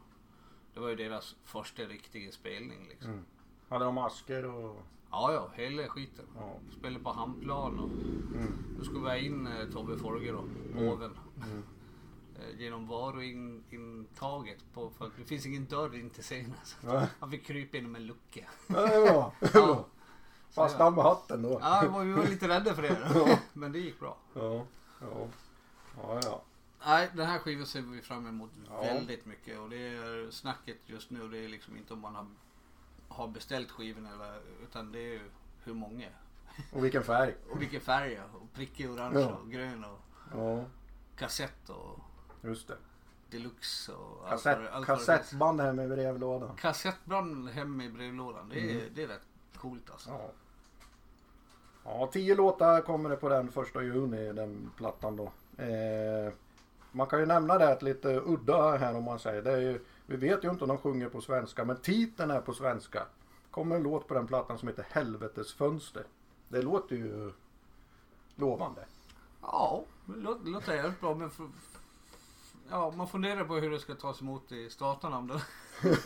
det 0.75 0.81
var 0.81 0.89
ju 0.89 0.97
deras 0.97 1.37
första 1.45 1.83
riktiga 1.83 2.33
spelning 2.33 2.87
liksom. 2.89 3.11
Mm. 3.11 3.25
Hade 3.69 3.85
de 3.85 3.95
masker 3.95 4.45
och... 4.47 4.83
Ja, 5.11 5.33
ja, 5.33 5.51
hela 5.55 5.89
skiten. 5.89 6.25
Ja. 6.37 6.55
Spelade 6.79 7.05
på 7.05 7.11
Hamnplan 7.13 7.79
och 7.79 7.91
Mm. 8.37 8.53
då 8.79 8.85
skulle 8.85 9.01
vi 9.01 9.07
ha 9.07 9.17
in 9.17 9.47
eh, 9.47 9.69
Tobbe 9.71 9.97
Forge 9.99 10.33
då, 10.33 10.39
oven. 10.93 11.19
Mm. 11.37 11.63
Eh, 12.39 12.61
genom 12.61 12.87
varuintaget 12.87 14.59
på, 14.75 14.91
för 14.91 15.11
det 15.19 15.25
finns 15.25 15.47
ingen 15.47 15.67
dörr 15.67 15.95
in 15.95 16.11
till 16.11 16.23
scenen. 16.23 16.55
Så 16.65 17.07
han 17.21 17.31
fick 17.31 17.47
krypa 17.47 17.77
genom 17.77 17.97
en 17.97 18.07
lucka. 18.07 18.45
Ja, 18.67 18.87
det 18.87 18.95
är 18.95 19.13
bra. 19.13 19.33
Det 19.41 20.61
är 20.65 20.69
Ja. 20.79 20.91
med 20.91 21.05
hatten 21.05 21.43
då. 21.43 21.59
Ja, 21.63 21.81
vi 22.03 22.13
var- 22.13 22.27
lite 22.27 22.49
rädda 22.49 22.75
för 22.75 22.83
det. 22.83 22.99
Ja. 23.15 23.39
Men 23.53 23.73
det 23.73 23.79
gick 23.79 24.01
bra. 24.01 24.17
Ja. 24.35 24.65
Ja. 25.01 25.27
Ja, 25.97 26.21
ja. 26.25 26.43
Nej, 26.87 27.11
den 27.15 27.27
här 27.27 27.39
skivan 27.39 27.67
ser 27.67 27.81
vi 27.83 28.03
fram 28.03 28.27
emot 28.27 28.51
Ja. 28.69 28.81
väldigt 28.83 29.27
mycket. 29.27 29.59
Och 29.59 29.71
det 29.71 29.77
är 29.77 30.31
snacket 30.31 30.77
just 30.87 31.11
nu, 31.11 31.29
det 31.29 31.39
är 31.39 31.49
liksom 31.49 31.77
inte 31.77 31.93
om 31.93 32.01
man 32.01 32.15
har, 32.15 32.27
har 33.09 33.29
beställt 33.29 33.71
skivan 33.71 34.07
eller, 34.07 34.41
utan 34.63 34.93
det 34.93 34.99
är 34.99 35.13
ju 35.13 35.21
hur 35.65 35.75
många. 35.75 36.09
Och 36.73 36.85
vilken 36.85 37.03
färg. 37.03 37.35
Och 37.51 37.63
vilken 37.63 37.81
färg 37.81 38.13
ja. 38.13 38.23
och 38.41 38.53
prickig 38.53 38.91
orange 38.91 39.21
Ja. 39.21 39.29
och 39.35 39.51
grön 39.51 39.85
och 39.85 40.01
Ja, 40.35 40.65
kassett 41.17 41.71
och 41.71 41.99
just 42.43 42.69
det. 42.69 42.77
deluxe 43.31 43.93
och 43.93 44.21
allt 44.23 44.31
Kassett, 44.31 44.73
allt 44.73 44.87
kassettband 44.87 45.61
hem 45.61 45.81
i 45.81 45.89
brevlådan. 45.89 46.57
Kassettband 46.57 47.49
hem 47.49 47.81
i 47.81 47.89
brevlådan. 47.91 48.49
Det 48.49 48.61
är, 48.61 48.75
Mm. 48.75 48.83
det 48.95 49.03
är 49.03 49.09
rätt 49.09 49.23
coolt 49.57 49.91
alltså. 49.91 50.11
Ja. 50.11 50.31
Ja, 51.85 52.09
tio 52.13 52.35
låtar 52.35 52.81
kommer 52.81 53.11
det 53.11 53.17
på 53.17 53.29
den 53.29 53.53
första 53.53 53.83
juni, 53.83 54.33
den 54.33 54.71
plattan 54.77 55.17
då. 55.17 55.25
Eh, 55.63 56.33
man 56.93 57.07
kan 57.07 57.21
ju 57.21 57.27
nämna 57.27 57.59
det 57.59 57.73
att 57.73 57.83
lite 57.83 58.09
udda 58.21 58.77
här 58.77 58.95
om 58.97 59.05
man 59.05 59.19
säger. 59.19 59.43
Det 59.43 59.53
är 59.53 59.61
ju, 59.61 59.85
vi 60.07 60.17
vet 60.17 60.45
ju 60.45 60.51
inte 60.51 60.65
om 60.65 60.69
de 60.69 60.79
sjunger 60.79 61.09
på 61.09 61.21
svenska, 61.21 61.65
men 61.65 61.77
titeln 61.77 62.31
är 62.31 62.41
på 62.41 62.53
svenska. 62.55 63.07
kommer 63.51 63.77
en 63.77 63.83
låt 63.83 64.09
på 64.09 64.15
den 64.15 64.27
plattan 64.27 64.59
som 64.59 64.69
heter 64.69 64.87
Helvetes 64.91 65.55
fönster. 65.55 66.05
Det 66.49 66.63
låter 66.63 66.97
ju 66.97 67.33
lovande. 68.37 68.85
Ja, 69.43 69.85
det 70.07 70.51
låter 70.51 70.75
jävligt 70.75 71.01
bra. 71.01 71.15
Men 71.15 71.31
för, 71.31 71.49
ja, 72.71 72.91
man 72.97 73.09
funderar 73.09 73.45
på 73.45 73.55
hur 73.55 73.71
det 73.71 73.79
ska 73.81 73.95
tas 73.95 74.21
emot 74.23 74.53
i 74.53 74.71
staterna. 74.71 75.19
Om 75.19 75.27
det, 75.27 75.41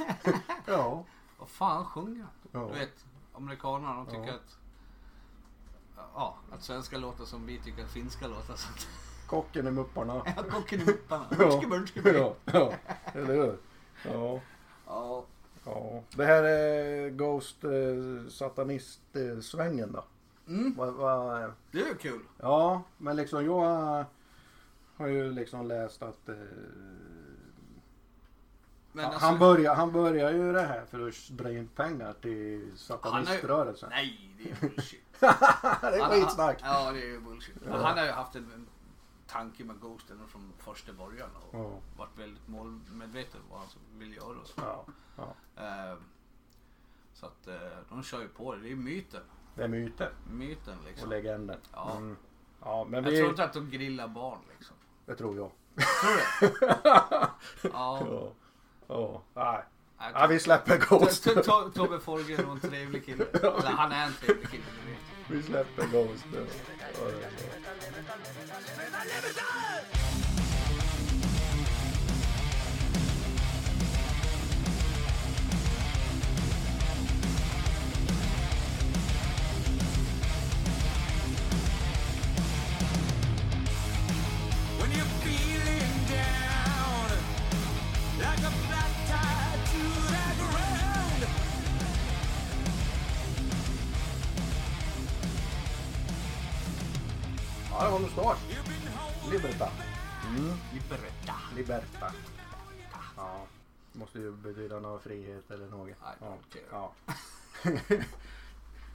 Ja. 0.67 1.05
vad 1.39 1.49
fan 1.49 1.85
sjunger 1.85 2.27
ja. 2.53 2.69
Du 2.73 2.79
vet, 2.79 3.05
amerikanerna 3.35 3.95
de 3.95 4.07
tycker 4.07 4.27
Ja. 4.27 4.33
att 4.35 4.59
Ja, 6.15 6.37
att 6.53 6.63
svenska 6.63 6.99
låter 6.99 7.25
som 7.25 7.47
vi 7.47 7.59
tycker 7.59 7.85
att 7.85 7.91
finska 7.91 8.27
låter. 8.27 8.55
Så 8.55 8.69
att, 8.69 8.87
Kocken 9.27 9.67
i 9.67 9.71
Mupparna. 9.71 10.23
ja, 10.37 10.43
kocken 10.51 10.81
i 10.81 10.85
mupparna. 10.85 11.25
Börske, 11.39 11.67
börske. 11.67 12.01
Ja, 12.19 12.35
ja, 12.45 12.73
eller 13.13 13.35
hur? 13.35 13.59
Ja. 14.05 14.41
Ja. 14.87 15.25
Ja. 15.65 16.03
Det 16.17 16.25
här 16.25 16.43
är 16.43 17.11
Ghost 17.11 17.65
eh, 17.65 17.71
Satanist-svängen 18.29 19.93
då. 19.93 20.05
Mm, 20.49 20.75
Va, 20.75 20.91
va, 20.91 21.51
det 21.71 21.81
är 21.81 21.87
ju 21.87 21.95
kul. 21.95 22.21
ja, 22.39 22.83
men 22.99 23.17
liksom 23.17 23.45
jag 23.45 24.05
har 25.03 25.09
ju 25.09 25.33
liksom 25.33 25.67
läst 25.69 26.03
att 26.03 26.29
eh, 26.29 26.35
han, 28.95 29.05
alltså, 29.05 29.21
han, 29.21 29.39
börjar, 29.39 29.75
han 29.75 29.93
börjar 29.93 30.33
ju 30.33 30.53
det 30.53 30.63
här 30.63 30.85
för 30.85 31.09
att 31.09 31.29
dra 31.31 31.53
in 31.53 31.69
pengar 31.69 32.13
till 32.13 32.73
sataniströrelsen. 32.77 33.91
Nej, 33.91 34.35
det 34.39 34.51
är 34.51 34.57
bullshit. 34.61 35.01
det 35.21 35.27
är 35.27 36.11
skitsnack. 36.11 36.59
Ja, 36.63 36.93
det 36.93 37.15
är 37.15 37.21
bullshit. 37.21 37.57
Ja. 37.67 37.87
Han 37.87 37.99
har 37.99 38.05
ju 38.05 38.11
haft 38.11 38.37
en, 38.37 38.53
en 38.53 38.67
tanke 39.27 39.65
med 39.65 39.81
Ghosten 39.81 40.19
från 40.29 40.53
första 40.59 40.93
början 40.93 41.29
och 41.37 41.59
Ja. 41.59 41.71
varit 41.97 42.19
väldigt 42.19 42.49
målmedveten 42.49 43.41
vad 43.51 43.59
han 43.59 43.69
vill 43.99 44.17
göra 44.17 44.39
och 44.41 44.47
så. 44.47 44.61
Ja, 44.61 44.85
ja. 45.17 45.35
Eh, 45.57 45.97
så 47.13 47.27
att 47.27 47.47
eh, 47.47 47.55
de 47.89 48.03
kör 48.03 48.21
ju 48.21 48.29
på 48.29 48.55
det. 48.55 48.61
Det 48.61 48.73
är 48.73 48.77
myten. 48.77 49.23
Det 49.55 49.63
är 49.65 49.69
myten 49.69 50.13
Myten 50.31 50.79
och 50.79 50.85
liksom. 50.85 51.11
legenden. 51.11 51.59
Ja. 51.73 51.97
Mm. 51.97 52.17
Ja, 52.61 52.85
men 52.85 53.05
Jag 53.05 53.11
vi... 53.11 53.17
tror 53.19 53.31
inte 53.31 53.45
att 53.45 53.53
de 53.53 53.71
grillar 53.71 54.09
barn 54.09 54.39
liksom. 54.57 54.77
Det 55.13 55.19
tror 55.19 55.37
jag. 55.37 55.51
Tror 56.01 56.51
du? 56.51 56.67
Ja. 57.73 58.07
Ja. 58.11 58.33
Ja. 58.89 59.23
Nej. 59.35 59.65
Nej, 60.01 60.11
Ja, 60.15 60.27
vi 60.27 60.39
släpper 60.41 60.79
Ghost. 60.79 61.27
To- 61.27 61.43
to- 61.43 61.73
Tobbe 61.73 62.01
Forge 62.01 62.43
var 62.43 62.53
en 62.53 62.61
trevlig 62.61 63.07
kille. 63.07 63.25
Eller 63.33 63.71
han 63.71 63.93
är 63.93 64.07
en 64.07 64.13
trevlig 64.13 64.51
kille. 64.51 64.63
Vi 65.29 65.43
släpper 65.43 65.87
Ghost. 65.87 66.25
Ja, 66.33 66.41
Ja, 97.83 97.87
det 97.87 97.93
var 97.93 97.99
been 97.99 98.93
holding 98.97 99.31
Liberta. 99.33 99.69
Mm. 100.29 100.51
Liberta. 100.75 101.35
Liberta. 101.57 102.13
Ja. 103.17 103.41
Måste 103.93 104.19
ju 104.19 104.33
betyda 104.33 104.81
någon 104.81 105.01
frihet 105.01 105.51
eller 105.51 105.67
något. 105.69 105.89
Ja. 106.21 106.37
Ja. 106.71 106.93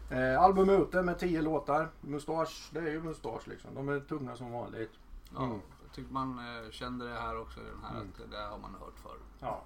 eh, 0.16 0.42
album 0.44 0.70
ute 0.70 1.02
med 1.02 1.20
tio 1.20 1.42
låtar. 1.42 1.90
Mustasch, 2.02 2.70
det 2.74 2.80
är 2.80 2.92
ju 2.92 3.02
mustasch 3.04 3.48
liksom. 3.48 3.76
De 3.76 3.90
är 3.90 4.00
tunga 4.00 4.36
som 4.36 4.52
vanligt. 4.52 4.92
Ja, 5.36 5.44
Mm. 5.44 5.60
jag 5.86 5.92
tycker 5.96 6.14
man 6.14 6.40
eh, 6.40 6.72
kände 6.72 7.08
det 7.10 7.20
här 7.20 7.40
också 7.42 7.60
i 7.60 7.64
den 7.64 7.84
här 7.84 7.96
Mm. 7.96 8.08
att 8.26 8.32
det 8.32 8.38
har 8.38 8.58
man 8.58 8.76
hört 8.80 9.00
förr. 9.04 9.18
Ja. 9.40 9.62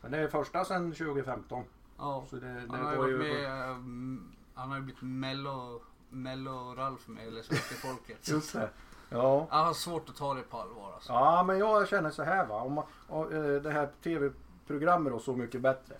Men 0.00 0.10
det 0.12 0.18
är 0.18 0.28
första 0.28 0.64
sedan 0.64 0.92
2015. 0.92 1.64
Ja, 1.98 2.24
Så 2.30 2.36
det, 2.36 2.46
det 2.46 2.66
han 2.76 2.84
har 2.86 2.92
ju 2.92 2.98
var 2.98 3.04
varit 3.04 3.14
ju... 3.14 3.18
med, 3.18 3.44
eh, 3.62 3.70
m- 3.70 4.32
han 4.54 4.68
har 4.70 4.76
ju 4.76 4.82
blivit 4.82 5.02
mello, 5.02 5.82
mello 6.12 6.74
Ralf 6.74 7.08
med 7.08 7.28
eller 7.28 7.42
svenska 7.42 7.74
folket. 7.74 8.28
Just 8.28 8.52
det. 8.52 8.68
Ja. 9.08 9.46
Jag 9.50 9.64
har 9.64 9.72
svårt 9.72 10.08
att 10.08 10.16
ta 10.16 10.34
det 10.34 10.42
på 10.42 10.56
allvar 10.56 10.92
alltså. 10.94 11.12
Ja, 11.12 11.42
men 11.42 11.58
jag 11.58 11.88
känner 11.88 12.10
så 12.10 12.22
här 12.22 12.46
va. 12.46 12.60
Om 12.60 12.72
man, 12.72 12.84
och, 13.08 13.32
eh, 13.32 13.62
det 13.62 13.70
här 13.70 13.88
tv-programmet 14.02 15.12
och 15.12 15.22
Så 15.22 15.36
mycket 15.36 15.60
bättre. 15.60 15.94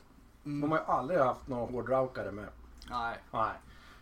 Mm. 0.44 0.60
De 0.60 0.70
har 0.70 0.78
ju 0.78 0.84
aldrig 0.84 1.20
haft 1.20 1.48
några 1.48 1.66
hårdrockare 1.66 2.32
med. 2.32 2.48
Nej, 2.90 3.18
Nej. 3.30 3.52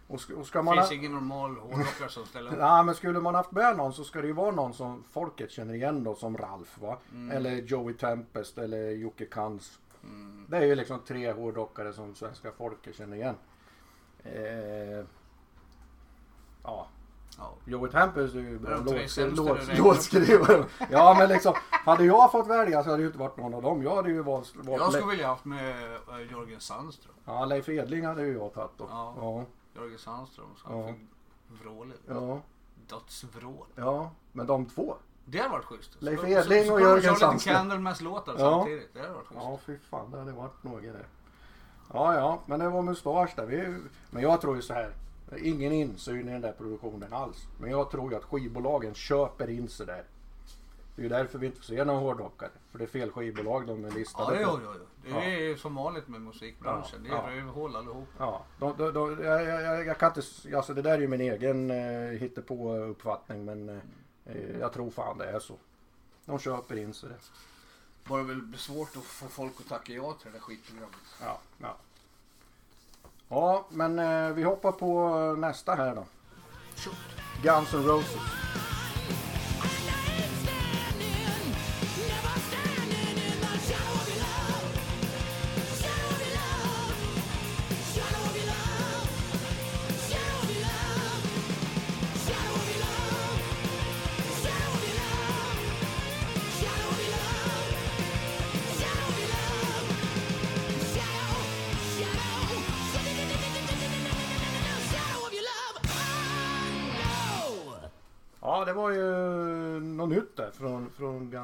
Och 0.06 0.20
och 0.36 0.46
ska 0.46 0.58
det 0.58 0.62
man 0.62 0.78
ha, 0.78 0.84
finns 0.84 1.00
ingen 1.00 1.12
normal 1.12 1.56
hårdrockare 1.56 2.08
som 2.08 2.26
ställer 2.26 2.52
upp. 2.52 2.58
Ja, 2.60 2.82
men 2.82 2.94
skulle 2.94 3.20
man 3.20 3.34
haft 3.34 3.52
med 3.52 3.76
någon 3.76 3.92
så 3.92 4.04
ska 4.04 4.20
det 4.20 4.26
ju 4.26 4.32
vara 4.32 4.50
någon 4.50 4.74
som 4.74 5.04
folket 5.10 5.50
känner 5.50 5.74
igen 5.74 6.04
då 6.04 6.14
som 6.14 6.36
Ralf 6.36 6.78
va. 6.78 6.98
Mm. 7.12 7.36
Eller 7.36 7.62
Joey 7.62 7.94
Tempest 7.94 8.58
eller 8.58 8.90
Jocke 8.90 9.26
Kans. 9.26 9.78
Mm. 10.02 10.46
Det 10.48 10.56
är 10.56 10.62
ju 10.62 10.74
liksom 10.74 11.00
tre 11.06 11.32
hårdrockare 11.32 11.92
som 11.92 12.14
svenska 12.14 12.52
folket 12.52 12.96
känner 12.96 13.16
igen. 13.16 13.34
Eh, 14.22 15.04
ja, 16.62 16.86
Ja. 17.38 17.52
Joey 17.64 17.90
Tempest 17.90 18.34
är 18.34 18.38
ju 18.40 18.58
bra 18.58 18.76
låt, 19.34 19.78
låtskrivare. 19.78 20.64
Ja 20.90 21.14
men 21.18 21.28
liksom, 21.28 21.54
hade 21.70 22.04
jag 22.04 22.32
fått 22.32 22.46
välja 22.46 22.82
så 22.82 22.90
hade 22.90 22.96
det 22.96 23.02
ju 23.02 23.06
inte 23.06 23.18
varit 23.18 23.36
någon 23.36 23.54
av 23.54 23.62
dem. 23.62 23.82
Jag 23.82 23.96
hade 23.96 24.10
ju 24.10 24.22
valt... 24.22 24.52
valt 24.56 24.80
Jag 24.80 24.92
skulle 24.92 25.10
vilja 25.10 25.26
haft 25.26 25.44
med 25.44 25.70
eh, 25.92 26.30
Jörgen 26.32 26.60
Sandström. 26.60 27.14
Ja, 27.24 27.44
Leif 27.44 27.68
Edling 27.68 28.06
hade 28.06 28.22
ju 28.22 28.32
jag 28.32 28.54
tagit 28.54 28.70
då. 28.78 28.86
Ja. 28.90 29.14
Ja, 29.20 29.44
Jörgen 29.80 29.98
Sandström 29.98 30.46
så 30.56 30.66
Ja. 30.70 30.86
fick 30.92 31.62
vrålet. 31.64 32.00
ja, 32.06 32.40
Dödsvrål. 32.88 33.66
ja. 33.74 34.10
Men 34.32 34.46
de 34.46 34.66
två. 34.66 34.94
Det 35.24 35.38
hade 35.38 35.50
varit 35.50 35.64
schysst. 35.64 35.92
Så- 35.92 36.04
Leif 36.04 36.20
så- 36.20 36.26
Edling 36.26 36.64
så 36.66 36.74
och 36.74 36.80
Jörgen 36.80 37.02
köra 37.02 37.12
lite 37.12 37.20
Sandström. 37.26 37.54
Candlemass-låtar 37.56 38.34
Ja. 38.38 38.50
samtidigt. 38.58 38.94
Det 38.94 39.00
hade 39.00 39.12
varit 39.12 39.26
schysst. 39.26 39.40
Ja, 39.42 39.58
fy 39.66 39.78
fan, 39.90 40.10
det 40.10 40.18
hade 40.18 40.32
varit 40.32 40.62
något 40.62 40.82
det. 40.82 41.04
Ja, 41.92 42.14
ja, 42.14 42.38
men 42.46 42.60
det 42.60 42.68
var 42.68 42.82
mustasch 42.82 43.30
där. 43.36 43.46
Vi, 43.46 43.78
men 44.10 44.22
jag 44.22 44.40
tror 44.40 44.56
ju 44.56 44.62
så 44.62 44.74
här. 44.74 44.92
Ingen 45.38 45.72
insyn 45.72 46.28
i 46.28 46.32
den 46.32 46.40
där 46.40 46.52
produktionen 46.52 47.12
alls. 47.12 47.46
Men 47.60 47.70
jag 47.70 47.90
tror 47.90 48.10
ju 48.10 48.16
att 48.16 48.24
skivbolagen 48.24 48.94
köper 48.94 49.50
in 49.50 49.68
sig 49.68 49.86
där. 49.86 50.04
Det 50.96 51.02
är 51.02 51.02
ju 51.02 51.08
därför 51.08 51.38
vi 51.38 51.46
inte 51.46 51.58
får 51.58 51.64
se 51.64 51.84
någon 51.84 52.02
hårdrockare. 52.02 52.50
För 52.70 52.78
det 52.78 52.84
är 52.84 52.88
fel 52.88 53.10
skivbolag 53.10 53.66
de 53.66 53.84
är 53.84 53.88
Ja, 53.88 53.94
listade 53.94 54.38
det, 54.38 54.44
på. 54.44 54.50
ja, 54.50 54.60
ja, 54.64 54.74
ja. 55.04 55.20
det 55.20 55.24
är 55.24 55.40
ju 55.40 55.56
som 55.58 55.74
vanligt 55.74 56.08
med 56.08 56.20
musikbranschen. 56.20 57.04
Ja, 57.10 57.22
Det 57.26 57.32
är 57.32 57.36
ja. 57.36 57.40
rövhål 57.42 57.76
allihop. 57.76 58.08
Ja, 58.18 58.44
de, 58.58 58.74
de, 58.78 58.92
de, 58.92 59.24
jag, 59.24 59.42
jag, 59.46 59.86
jag 59.86 59.98
kan 59.98 60.12
inte, 60.16 60.56
alltså 60.56 60.74
det 60.74 60.82
där 60.82 60.92
är 60.94 60.98
ju 60.98 61.08
min 61.08 61.20
egen 61.20 61.70
eh, 61.70 62.10
hittepå 62.18 62.76
uppfattning 62.76 63.44
men 63.44 63.68
eh, 64.24 64.58
jag 64.60 64.72
tror 64.72 64.90
fan 64.90 65.18
det 65.18 65.24
är 65.30 65.38
så. 65.38 65.54
De 66.24 66.38
köper 66.38 66.76
in 66.76 66.94
sig 66.94 67.08
det. 67.08 67.16
Bara 68.08 68.22
väl 68.22 68.54
svårt 68.56 68.96
att 68.96 69.02
få 69.04 69.26
folk 69.26 69.52
att 69.60 69.68
tacka 69.68 69.92
ja 69.92 70.12
till 70.12 70.26
det 70.32 70.38
där 70.38 70.40
skitprogrammet. 70.44 70.96
Ja, 71.20 71.40
ja. 71.58 71.76
Ja, 73.30 73.64
men 73.68 73.98
eh, 73.98 74.28
vi 74.34 74.42
hoppar 74.42 74.72
på 74.72 75.18
eh, 75.34 75.40
nästa 75.40 75.74
här 75.74 75.94
då. 75.94 76.04
Guns 77.42 77.74
N' 77.74 77.84
Roses. 77.86 78.16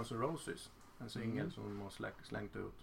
Guns 0.08 0.12
N' 0.12 0.20
Roses. 0.30 0.70
En 1.00 1.10
singel 1.10 1.38
Mm. 1.38 1.50
som 1.50 1.62
de 1.64 1.80
har 1.80 1.90
slä, 1.90 2.08
slängt 2.22 2.56
ut. 2.56 2.74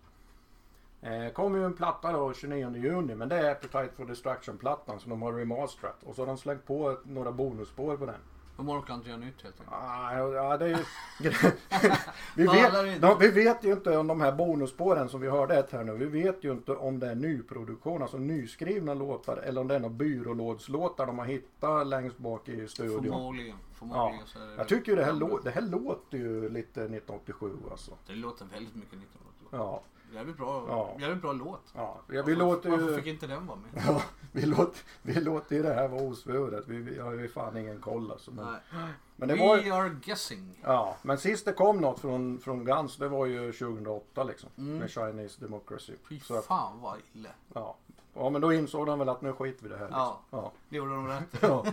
Eh, 1.01 1.29
kom 1.33 1.55
ju 1.55 1.65
en 1.65 1.73
platta 1.73 2.11
då 2.11 2.33
29 2.33 2.75
juni 2.77 3.15
men 3.15 3.29
det 3.29 3.35
är 3.35 3.51
Appetite 3.51 3.89
for 3.95 4.05
Destruction-plattan 4.05 4.99
som 4.99 5.09
de 5.09 5.21
har 5.21 5.33
remasterat. 5.33 6.03
Och 6.03 6.15
så 6.15 6.21
har 6.21 6.27
de 6.27 6.37
slängt 6.37 6.65
på 6.65 6.97
några 7.03 7.31
bonusspår 7.31 7.97
på 7.97 8.05
den. 8.05 8.19
De 8.57 8.69
orkar 8.69 8.93
inte 8.93 9.10
göra 9.10 9.19
nytt 9.19 9.41
helt 9.43 9.60
enkelt. 9.60 9.77
Ah, 9.81 10.17
ja, 10.17 10.57
det 10.57 10.65
är 10.65 10.69
ju... 10.69 10.75
vi, 12.36 12.43
vet, 12.48 13.01
de, 13.01 13.19
vi 13.19 13.27
vet 13.27 13.63
ju 13.63 13.72
inte 13.72 13.98
om 13.98 14.07
de 14.07 14.22
här 14.22 14.31
bonusspåren 14.31 15.10
som 15.10 15.22
vi 15.22 15.29
hörde 15.29 15.55
ett 15.55 15.72
här 15.72 15.83
nu. 15.83 15.95
Vi 15.95 16.05
vet 16.05 16.43
ju 16.43 16.51
inte 16.51 16.72
om 16.72 17.00
det 17.00 17.07
är 17.07 17.15
nyproduktion, 17.15 18.01
alltså 18.01 18.17
nyskrivna 18.17 18.93
låtar. 18.93 19.38
Eller 19.38 19.62
om 19.62 19.67
det 19.67 19.75
är 19.75 19.79
några 19.79 19.93
byrålådslåtar 19.93 21.05
de 21.05 21.19
har 21.19 21.25
hittat 21.25 21.88
längst 21.88 22.17
bak 22.17 22.50
i 22.50 22.67
studion. 22.67 23.03
Förmodligen. 23.03 23.57
Förmodligen 23.74 24.27
så 24.27 24.39
är 24.39 24.48
det 24.48 24.55
Jag 24.57 24.67
tycker 24.67 24.91
ju 24.91 24.95
det 24.95 25.03
här, 25.05 25.13
lå- 25.13 25.39
det 25.43 25.51
här 25.51 25.62
låter 25.62 26.17
ju 26.17 26.50
lite 26.50 26.81
1987 26.81 27.51
alltså. 27.72 27.91
Det 28.07 28.13
låter 28.13 28.45
väldigt 28.45 28.75
mycket 28.75 28.93
1988. 28.93 29.57
Ja, 29.57 29.81
Jävligt 30.13 30.38
bra, 30.38 30.65
Ja. 30.67 30.96
jävligt 31.00 31.22
bra 31.22 31.32
låt. 31.32 31.62
ja. 31.75 31.98
vi 32.08 32.17
varför, 32.17 32.36
låter 32.36 32.70
varför 32.70 32.89
ju... 32.89 32.96
fick 32.98 33.08
inte 33.08 33.27
den 33.27 33.48
vara 33.48 33.58
med? 33.58 33.84
Ja, 33.88 34.01
vi 34.32 34.46
låter, 34.46 34.82
vi 35.01 35.13
låter 35.13 35.55
ju 35.55 35.63
det 35.63 35.74
här 35.74 35.88
vara 35.88 36.01
osvuret. 36.01 36.67
Vi, 36.67 36.77
vi 36.77 37.00
har 37.00 37.13
ju 37.13 37.27
fan 37.27 37.58
ingen 37.58 37.82
koll 37.82 38.12
alltså. 38.12 38.32
Men, 38.32 38.46
Nej. 38.46 38.89
men 39.15 39.27
det 39.27 39.36
var 39.36 39.58
ju... 39.58 39.63
We 39.63 39.75
are 39.75 39.89
guessing. 40.05 40.60
Ja, 40.63 40.98
men 41.01 41.17
sist 41.17 41.46
det 41.46 41.53
kom 41.53 41.77
något 41.77 42.00
från, 42.00 42.39
från 42.39 42.65
Guns 42.65 42.98
det 42.98 43.08
var 43.08 43.25
ju 43.25 43.51
2008 43.51 44.24
liksom. 44.24 44.50
Mm. 44.58 44.77
Med 44.77 44.89
Chinese 44.91 45.41
Democracy. 45.46 45.93
Fy 46.10 46.20
Så 46.20 46.41
fan 46.41 46.82
vad 46.82 46.98
illa. 47.13 47.29
ja. 47.53 47.75
ja, 48.13 48.29
men 48.29 48.41
då 48.41 48.53
insåg 48.53 48.86
de 48.88 49.00
väl 49.00 49.10
att 49.10 49.22
nu 49.22 49.34
skiter 49.34 49.63
vi 49.63 49.70
det 49.70 49.77
här. 49.77 49.86
Liksom. 49.86 50.01
Ja. 50.01 50.20
Ja. 50.29 50.51
Det 50.70 50.77
gjorde 50.77 50.91
de 50.96 51.08
rätt. 51.08 51.24
Ja. 51.41 51.65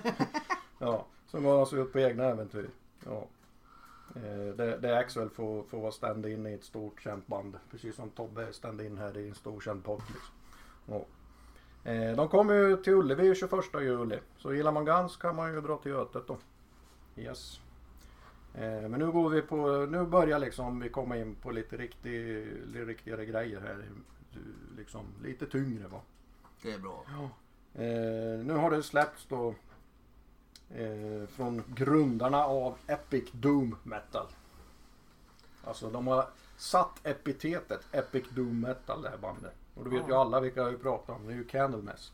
ja. 0.79 1.05
Så 1.27 1.41
gav 1.41 1.57
de 1.57 1.67
sig 1.67 1.79
ut 1.79 1.93
på 1.93 1.99
egna 1.99 2.25
äventyr. 2.25 2.71
Ja. 3.07 3.25
Eh, 4.17 4.55
det, 4.55 4.79
det 4.79 4.88
är 4.88 4.97
Axel 4.97 5.31
får, 5.31 5.62
får 5.62 5.81
vara 5.81 5.93
stand-in 5.93 6.47
i 6.47 6.52
ett 6.52 6.64
stort 6.64 7.00
känt 7.00 7.26
band. 7.26 7.59
Precis 7.71 7.97
som 7.97 8.11
Tobbe 8.11 8.47
är 8.47 8.52
stand-in 8.52 8.99
här 8.99 9.19
i 9.19 9.29
en 9.29 9.35
stor 9.35 9.61
känd 9.61 9.85
podd. 9.85 10.02
Liksom. 10.09 10.35
Ja. 10.87 11.05
Eh, 11.90 12.17
de 12.17 12.29
kommer 12.29 12.55
ju 12.55 12.76
till 12.76 12.93
Ullevi 12.93 13.35
21 13.35 13.52
juli. 13.81 14.19
Så 14.37 14.55
gillar 14.55 14.73
man 14.73 14.85
Guns 14.85 15.17
kan 15.17 15.37
man 15.37 15.55
ju 15.55 15.61
dra 15.61 15.76
till 15.76 15.93
Götet 15.93 16.26
då. 16.26 16.38
Yes. 17.17 17.61
Eh, 18.55 18.88
men 18.88 18.93
nu 18.93 19.11
går 19.11 19.29
vi 19.31 19.43
på, 19.43 19.87
nu 19.90 20.05
börjar 20.05 20.38
liksom 20.38 20.81
vi 20.81 20.88
komma 20.88 21.17
in 21.17 21.35
på 21.35 21.50
lite 21.50 21.76
riktig, 21.76 22.47
lite 22.67 22.85
riktigare 22.85 23.26
grejer 23.26 23.61
här. 23.61 23.85
Liksom 24.76 25.05
lite 25.23 25.47
tyngre 25.47 25.88
va. 25.88 26.00
Det 26.62 26.73
är 26.73 26.79
bra. 26.79 27.05
Eh, 27.75 28.45
nu 28.45 28.55
har 28.55 28.71
det 28.71 28.83
släppts 28.83 29.26
då 29.29 29.55
eh, 30.75 31.29
från 31.29 31.62
grundarna 31.75 32.45
av 32.45 32.77
Epic 32.87 33.25
Doom 33.33 33.77
Metal. 33.83 34.27
Alltså 35.65 35.91
de 35.91 36.07
har 36.07 36.27
satt 36.57 37.07
epitetet 37.07 37.81
Epic 37.93 38.25
Doom 38.31 38.61
Metal 38.61 39.03
det 39.03 39.09
här 39.11 39.17
bandet. 39.17 39.55
Och 39.75 39.85
då 39.85 39.91
vet 39.91 40.00
Ja. 40.00 40.09
ju 40.09 40.15
alla 40.15 40.41
vilka 40.41 40.65
vi 40.65 40.77
pratar 40.77 41.15
om. 41.15 41.27
Det 41.27 41.33
är 41.33 41.37
ju 41.37 41.45
Candlemass. 41.45 42.12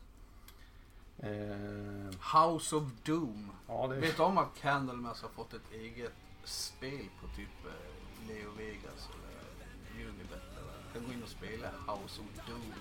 Eh, 1.19 2.39
House 2.43 2.75
of 2.75 2.83
Doom. 3.03 3.51
ja, 3.67 3.87
det. 3.87 3.95
Vet 3.95 4.17
du 4.17 4.23
om 4.23 4.37
att 4.37 4.55
Candlemass 4.61 5.21
har 5.21 5.29
fått 5.29 5.53
ett 5.53 5.71
eget 5.73 6.13
spel 6.43 7.05
på 7.21 7.27
typ 7.35 7.65
eh, 7.65 8.27
Leo 8.27 8.51
Vegas 8.57 9.09
eller 9.13 10.07
Unibet? 10.09 10.31
Eller? 10.57 10.93
Kan 10.93 11.05
gå 11.07 11.13
in 11.13 11.23
och 11.23 11.29
spela 11.29 11.67
House 11.87 12.21
of 12.21 12.47
Doom. 12.47 12.73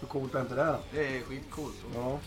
Hur 0.00 0.06
coolt 0.08 0.34
är 0.34 0.40
inte 0.40 0.54
det? 0.54 0.78
Det 0.92 1.16
är 1.18 1.22
skitcoolt. 1.22 1.76
Ja. 1.94 2.18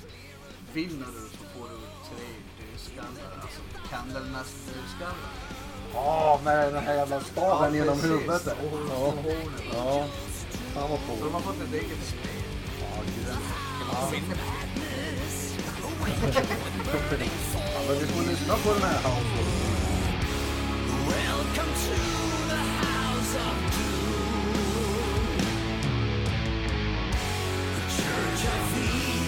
Vinner 0.73 1.05
du 1.05 1.29
så 1.38 1.43
får 1.43 1.69
du 1.69 1.77
tre 2.09 2.25
dödskallar. 2.73 3.41
Alltså 3.41 3.61
Candlemass 3.89 4.51
dödskallar. 4.67 5.31
Ja, 5.93 6.39
med 6.43 6.73
den 6.73 6.83
här 6.83 6.93
jävla 6.95 7.19
staven 7.19 7.73
genom 7.73 7.95
precis. 7.95 8.11
huvudet. 8.11 8.47
Och 8.47 8.79
Ja. 8.89 8.95
hornen. 8.95 9.61
ja. 9.73 10.05
Fan 10.73 10.89
vad 10.89 10.99
Så 10.99 11.05
de 11.13 11.19
coolt. 11.19 11.33
har 11.33 11.39
fått 11.41 11.61
ett 11.61 11.73
eget 11.73 12.03
spel. 12.07 12.43
Det 13.79 13.85
på 13.85 14.35
Ja, 17.53 17.79
men 17.88 17.99
vi 17.99 18.05
får 18.07 18.23
lyssna 18.31 18.53
på 18.55 18.73
den 18.73 18.81
här 18.83 18.99
House 19.03 19.43
Welcome 21.07 21.73
to 21.83 21.95
the 22.49 22.62
house 22.83 23.38
of 23.38 23.55
doom. 23.73 24.63
The 27.75 27.83
church 27.97 28.43
of 28.53 28.77
evil, 28.77 29.22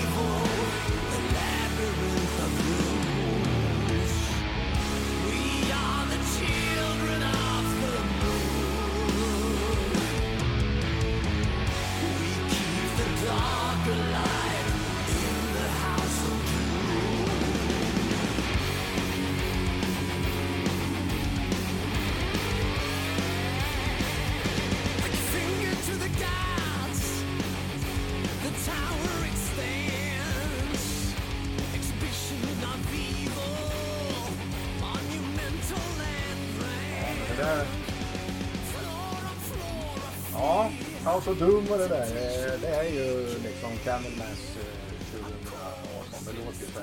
Doom 41.39 41.71
och 41.71 41.77
det 41.77 41.87
där. 41.87 42.01
eh, 42.01 42.59
Det 42.61 42.67
är 42.67 42.83
ju 42.89 43.25
liksom 43.39 43.69
Candlemass 43.83 44.57
eh, 44.57 45.05
2018. 45.11 46.25
Det 46.25 46.45
låter 46.45 46.59
ju 46.59 46.65
så. 46.65 46.79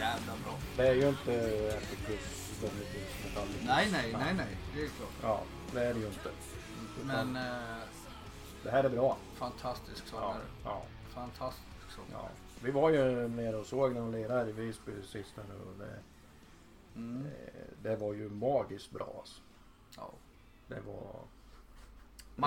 Jävla 0.00 0.32
bra. 0.44 0.54
Det 0.76 0.88
är 0.88 0.94
ju 0.94 1.08
inte 1.08 1.32
Epicus, 1.68 2.60
Metallicus. 3.24 3.62
Nej, 3.66 3.88
nej, 3.92 4.12
nej, 4.18 4.34
nej. 4.36 4.56
Det 4.74 4.82
är 4.84 4.88
klart. 4.88 5.10
Ja, 5.22 5.42
det 5.72 5.84
är 5.86 5.94
det 5.94 6.00
ju 6.00 6.06
inte. 6.06 6.30
Men 7.04 7.36
eh, 7.36 7.42
Det 8.62 8.70
här 8.70 8.84
är 8.84 8.88
bra. 8.88 9.16
fantastisk 9.34 10.02
Ja, 10.06 10.10
sångare. 10.10 10.42
ja, 10.64 10.82
Fantastisk 11.14 11.90
sångare. 11.96 12.22
ja. 12.22 12.28
Vi 12.64 12.70
var 12.70 12.90
ju 12.90 13.28
nere 13.28 13.56
och 13.56 13.66
såg 13.66 13.92
när 13.94 14.00
de 14.00 14.12
lirade 14.12 14.50
i 14.50 14.52
Visby 14.52 14.92
sist 15.02 15.32
nu 15.36 15.54
och 15.70 15.78
det, 15.78 15.98
Mm. 16.96 17.26
eh, 17.26 17.52
det 17.82 17.96
var 17.96 18.12
ju 18.12 18.28
magiskt 18.28 18.90
bra 18.90 19.14
alltså. 19.18 19.40
Ja. 19.96 20.10
Det 20.68 20.80
var... 20.86 21.20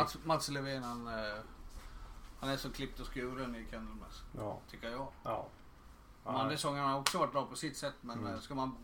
Mats, 0.01 0.17
Mats 0.23 0.49
Levén 0.49 0.83
han, 0.83 1.07
eh, 1.07 1.35
han 2.39 2.49
är 2.49 2.57
så 2.57 2.69
klippt 2.71 2.99
och 2.99 3.07
skuren 3.13 3.55
i 3.55 3.65
Candlemass. 3.71 4.23
Ja, 4.37 4.59
Tycker 4.71 4.89
jag. 4.89 5.07
ja. 5.23 5.47
De 6.23 6.35
andra 6.35 6.57
sångarna 6.57 6.87
har 6.89 6.99
också 6.99 7.17
varit 7.17 7.31
bra 7.31 7.45
på 7.45 7.55
sitt 7.55 7.77
sätt 7.77 7.93
men 8.01 8.19
Mm. 8.19 8.33
eh, 8.33 8.39
ska, 8.39 8.55
man, 8.55 8.75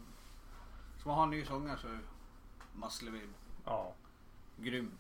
ska 1.00 1.10
man 1.10 1.18
ha 1.18 1.24
en 1.24 1.30
ny 1.30 1.46
sångare 1.46 1.78
så 1.78 1.88
är 1.88 2.00
Mats 2.74 3.02
Levén 3.02 3.34
ja. 3.66 3.94
grym. 4.58 4.92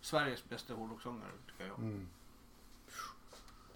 Sveriges 0.00 0.48
bästa 0.48 0.74
hårdrockssångare 0.74 1.30
tycker 1.46 1.66
jag. 1.66 1.78
Mm. 1.78 2.08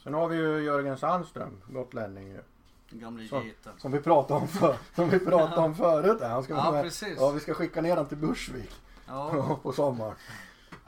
Sen 0.02 0.14
har 0.14 0.28
vi 0.28 0.36
ju 0.36 0.58
Jörgen 0.64 0.98
Sandström, 0.98 1.62
gotlänning 1.68 2.28
ju. 2.28 2.42
Gamle 2.90 3.28
Så. 3.28 3.42
geten. 3.42 3.72
Som 3.78 3.92
vi 3.92 4.00
pratade 4.00 4.40
om, 4.40 4.48
för, 4.48 4.76
som 4.94 5.08
vi 5.08 5.18
pratade 5.18 5.60
om 5.66 5.74
förut. 5.84 6.20
Han 6.22 6.42
ska 6.42 6.54
Ja, 6.54 6.82
precis. 6.82 7.16
Ja, 7.20 7.30
vi 7.30 7.40
ska 7.40 7.54
skicka 7.54 7.80
ner 7.80 7.90
honom 7.90 8.06
till 8.06 8.16
Bursvik 8.18 8.70
Ja, 9.06 9.58
på 9.62 9.72
sommaren. 9.72 10.14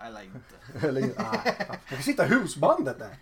Eller 0.07 0.23
inte. 0.23 0.55
Eller, 0.87 1.01
nej, 1.01 1.79
vi 1.89 1.95
ska 1.97 2.03
sitta 2.03 2.27
i 2.27 2.29
husbandet 2.29 2.99
där. 2.99 3.17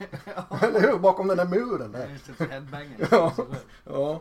Eller 0.67 0.81
hur? 0.81 0.99
Bakom 0.99 1.29
den 1.29 1.37
där 1.37 1.47
muren 1.49 1.93
där. 1.93 2.09
Just 2.09 2.39
det. 2.39 2.67
Ja. 3.11 3.33
Ja. 3.37 3.43
Ja. 3.85 4.21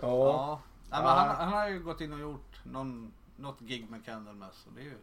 Ja. 0.00 0.60
Nej, 0.90 1.00
men 1.02 1.10
Ja. 1.10 1.14
han, 1.14 1.36
han 1.36 1.48
har 1.52 1.68
ju 1.68 1.80
gått 1.82 2.00
in 2.00 2.12
och 2.12 2.20
gjort 2.20 2.60
någon, 2.64 3.12
något 3.36 3.60
gig 3.60 3.90
med 3.90 4.04
Candlemass 4.04 4.66
och 4.66 4.72
det 4.74 4.80
är 4.80 4.84
ju 4.84 4.96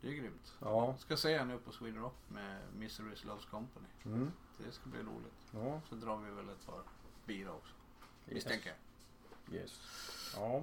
det 0.00 0.08
är 0.08 0.12
grymt. 0.12 0.52
Ja. 0.60 0.94
Ska 0.98 1.16
se 1.16 1.38
han 1.38 1.48
nu 1.48 1.58
på 1.58 1.72
Sweden 1.72 2.02
Rock 2.02 2.14
med 2.28 2.60
Misery's 2.78 3.26
Loves 3.26 3.44
Company. 3.44 3.86
Mm. 4.04 4.32
Det 4.58 4.72
ska 4.72 4.88
bli 4.90 5.00
roligt. 5.00 5.38
Ja. 5.50 5.80
Så 5.88 5.94
drar 5.94 6.16
vi 6.16 6.30
väl 6.30 6.48
ett 6.48 6.66
par 6.66 6.80
bira 7.26 7.50
också. 7.52 7.72
Misstänker 8.24 8.72
jag. 9.46 9.54
Yes. 9.60 9.80
Ja. 10.36 10.62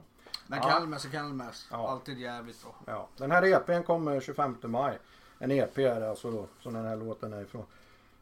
Men 0.51 0.59
Ja. 0.63 0.69
Candlemass 0.69 1.05
är 1.05 1.09
Candlemass. 1.09 1.67
Ja. 1.71 1.89
Alltid 1.89 2.17
jävligt 2.19 2.63
bra. 2.63 2.75
ja. 2.85 3.07
Den 3.17 3.31
här 3.31 3.43
EPn 3.43 3.83
kommer 3.83 4.19
25 4.19 4.57
maj. 4.63 4.99
En 5.39 5.51
EP 5.51 5.77
är 5.77 5.99
det 5.99 6.09
alltså 6.09 6.31
då, 6.31 6.47
som 6.59 6.73
den 6.73 6.85
här 6.85 6.95
låten 6.95 7.33
är 7.33 7.41
ifrån. 7.41 7.65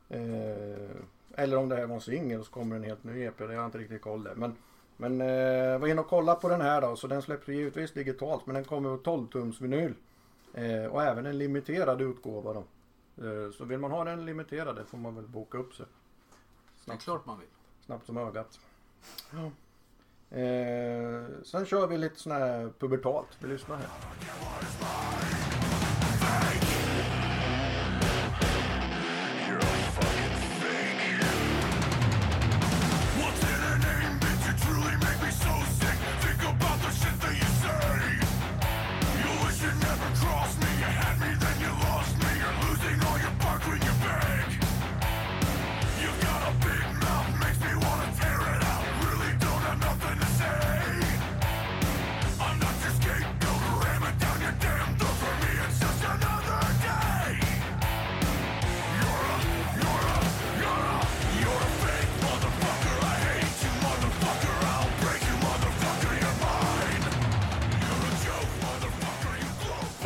Eh, 0.09 0.89
eller 1.35 1.57
om 1.57 1.69
det 1.69 1.75
här 1.75 1.85
var 1.85 1.95
en 1.95 2.01
singel 2.01 2.45
så 2.45 2.51
kommer 2.51 2.75
en 2.75 2.83
helt 2.83 3.03
ny 3.03 3.23
EP. 3.23 3.37
Det 3.37 3.45
har 3.45 3.53
jag 3.53 3.65
inte 3.65 3.77
riktigt 3.77 4.01
koll 4.01 4.23
där. 4.23 4.35
Men, 4.35 4.55
men 4.97 5.21
eh, 5.21 5.79
var 5.79 5.87
inne 5.87 6.01
och 6.01 6.07
kolla 6.07 6.35
på 6.35 6.49
den 6.49 6.61
här 6.61 6.81
då. 6.81 6.95
Så 6.95 7.07
den 7.07 7.21
släpps 7.21 7.47
givetvis 7.47 7.91
digitalt. 7.93 8.45
Men 8.45 8.55
den 8.55 8.65
kommer 8.65 8.97
på 8.97 9.03
12 9.03 9.27
tums 9.27 9.61
vinyl. 9.61 9.93
Eh, 10.53 10.85
och 10.85 11.03
även 11.03 11.25
en 11.25 11.37
limiterad 11.37 12.01
utgåva 12.01 12.53
då. 12.53 12.63
Eh, 13.27 13.51
så 13.51 13.65
vill 13.65 13.79
man 13.79 13.91
ha 13.91 14.03
den 14.03 14.25
limiterade 14.25 14.85
får 14.85 14.97
man 14.97 15.15
väl 15.15 15.27
boka 15.27 15.57
upp 15.57 15.73
sig. 15.73 15.85
Det 15.85 16.81
är 16.81 16.83
Snabbt, 16.83 17.03
klart 17.03 17.25
man 17.25 17.39
vill. 17.39 17.47
snabbt 17.85 18.05
som 18.05 18.17
ögat. 18.17 18.59
Ja. 19.33 19.51
Eh, 20.31 21.23
sen 21.43 21.65
kör 21.65 21.87
vi 21.87 21.97
lite 21.97 22.19
sån 22.19 22.31
här 22.31 22.69
pubertalt. 22.79 23.27
Vi 23.39 23.47
lyssnar 23.47 23.77
här. 23.77 23.87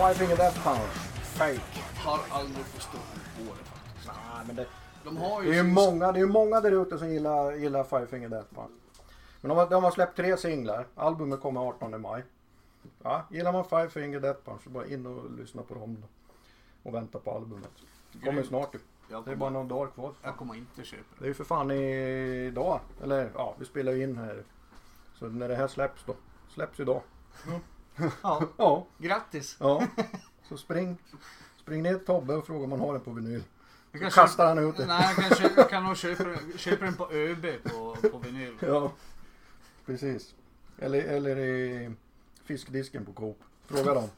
Blow. 0.01 0.13
Five 0.13 0.13
Finger 0.25 0.37
Death 0.37 0.63
Punch. 0.63 0.93
Fake. 1.23 1.81
Har 2.05 2.19
aldrig 2.39 2.65
förstått 2.65 3.01
på 3.37 3.41
det 3.43 3.63
faktiskt. 3.63 4.07
Nej, 4.07 4.43
men 4.47 4.55
det, 4.55 4.65
De 5.03 5.17
har 5.17 5.41
det 5.41 5.47
ju 5.47 5.51
är 5.53 5.55
ju 5.57 5.63
sin- 5.63 5.73
många, 5.73 6.11
det 6.11 6.19
är 6.19 6.21
ju 6.25 6.27
många 6.31 6.61
där 6.61 6.71
ute 6.81 6.97
som 6.97 7.09
gillar, 7.09 7.51
gillar 7.51 7.83
Five 7.83 8.07
Finger 8.07 8.29
Death 8.29 8.55
Punch. 8.55 8.71
Men 9.41 9.49
de 9.49 9.57
har, 9.57 9.69
de 9.69 9.83
har 9.83 9.91
släppt 9.91 10.15
tre 10.17 10.37
singlar. 10.37 10.87
Albumet 10.95 11.41
kommer 11.41 11.61
18 11.67 12.01
maj. 12.01 12.23
ja, 13.03 13.25
gillar 13.29 13.53
man 13.53 13.65
Five 13.65 13.89
Finger 13.89 14.19
Death 14.19 14.39
Punch 14.45 14.63
så 14.63 14.69
bara 14.69 14.85
in 14.85 15.05
och 15.05 15.31
lyssna 15.31 15.61
på 15.63 15.73
dem 15.73 15.97
då. 16.01 16.07
Och 16.89 16.95
vänta 16.95 17.19
på 17.19 17.31
albumet. 17.31 17.71
Det 18.11 18.25
kommer 18.25 18.43
snart 18.43 18.75
ju. 18.75 18.79
Jag 19.09 19.25
Det 19.25 19.31
är 19.31 19.35
bara 19.35 19.47
kommer, 19.49 19.59
någon 19.59 19.67
dag 19.67 19.93
kvar. 19.93 20.13
jag 20.23 20.35
kommer 20.37 20.55
inte 20.55 20.83
köpa 20.83 21.03
Det 21.09 21.19
det. 21.19 21.25
är 21.25 21.27
ju 21.27 21.33
för 21.33 21.43
fan 21.43 21.71
idag. 21.71 22.79
Eller 23.03 23.31
ja, 23.35 23.55
vi 23.59 23.65
spelar 23.65 23.91
ju 23.91 24.03
in 24.03 24.17
här. 24.17 24.43
Så 25.13 25.25
när 25.27 25.47
det 25.49 25.55
här 25.55 25.67
släpps 25.67 26.03
då. 26.05 26.15
Släpps 26.49 26.79
idag. 26.79 27.01
Ja, 28.23 28.41
Ja, 28.57 28.87
grattis! 28.97 29.57
ja. 29.59 29.87
Så 30.49 30.57
spring. 30.57 30.97
Spring 31.57 31.83
ner 31.83 31.95
till 31.95 32.05
Tobbe 32.05 32.35
och 32.35 32.45
fråga 32.47 32.63
om 32.63 32.69
man 32.69 32.79
har 32.79 32.93
den 32.93 33.01
på 33.01 33.11
vinyl. 33.11 33.43
Så 33.91 33.99
kan 33.99 34.11
kastar 34.11 34.45
han 34.47 34.59
ut 34.69 34.77
den. 34.77 34.87
nej, 34.87 35.13
jag 35.17 35.27
kan, 35.27 35.37
köpa, 35.37 35.63
kan 35.63 35.83
nog 35.83 35.97
köpa, 35.97 36.23
köpa 36.57 36.85
den 36.85 36.93
på 36.93 37.11
ÖB 37.11 37.45
på, 37.63 37.95
på 38.11 38.17
vinyl. 38.17 38.57
Ja, 38.59 38.91
precis. 39.85 40.35
Eller, 40.77 41.01
eller 41.03 41.37
i 41.37 41.91
fiskdisken 42.43 43.05
på 43.05 43.13
Coop. 43.13 43.37
Fråga 43.65 43.93
dem. 43.93 44.09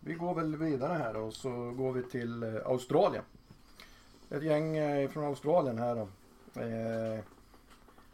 Vi 0.00 0.14
går 0.14 0.34
väl 0.34 0.56
vidare 0.56 0.92
här 0.98 1.16
och 1.16 1.32
så 1.34 1.50
går 1.70 1.92
vi 1.92 2.02
till 2.02 2.42
eh, 2.42 2.54
Australien. 2.66 3.24
Ett 4.30 4.42
gäng 4.42 4.76
eh, 4.76 5.10
från 5.10 5.24
Australien 5.24 5.78
här 5.78 5.94
då. 5.96 6.08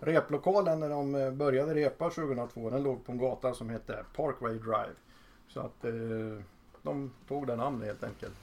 Replokalen 0.05 0.81
när 0.81 0.89
de 0.89 1.15
eh, 1.15 1.31
började 1.31 1.75
repa 1.75 2.11
2002 2.11 2.71
den 2.71 2.83
låg 2.83 3.05
på 3.05 3.13
en 3.13 3.19
gata 3.19 3.55
som 3.55 3.71
hette 3.71 4.05
Parkway 4.17 4.59
Drive. 4.59 4.95
Så 5.49 5.61
att 5.61 5.85
eh, 5.85 5.91
de 6.83 7.13
tog 7.29 7.47
det 7.47 7.57
namnet 7.57 7.87
helt 7.89 8.05
enkelt. 8.05 8.35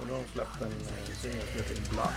Och 0.00 0.06
då 0.08 0.14
har 0.14 0.22
de 0.22 0.28
släppt 0.28 0.62
en 0.62 0.68
eh, 0.68 1.04
singel 1.04 1.46
som 1.46 1.58
heter 1.58 1.76
In 1.76 1.84
Blood. 1.90 2.12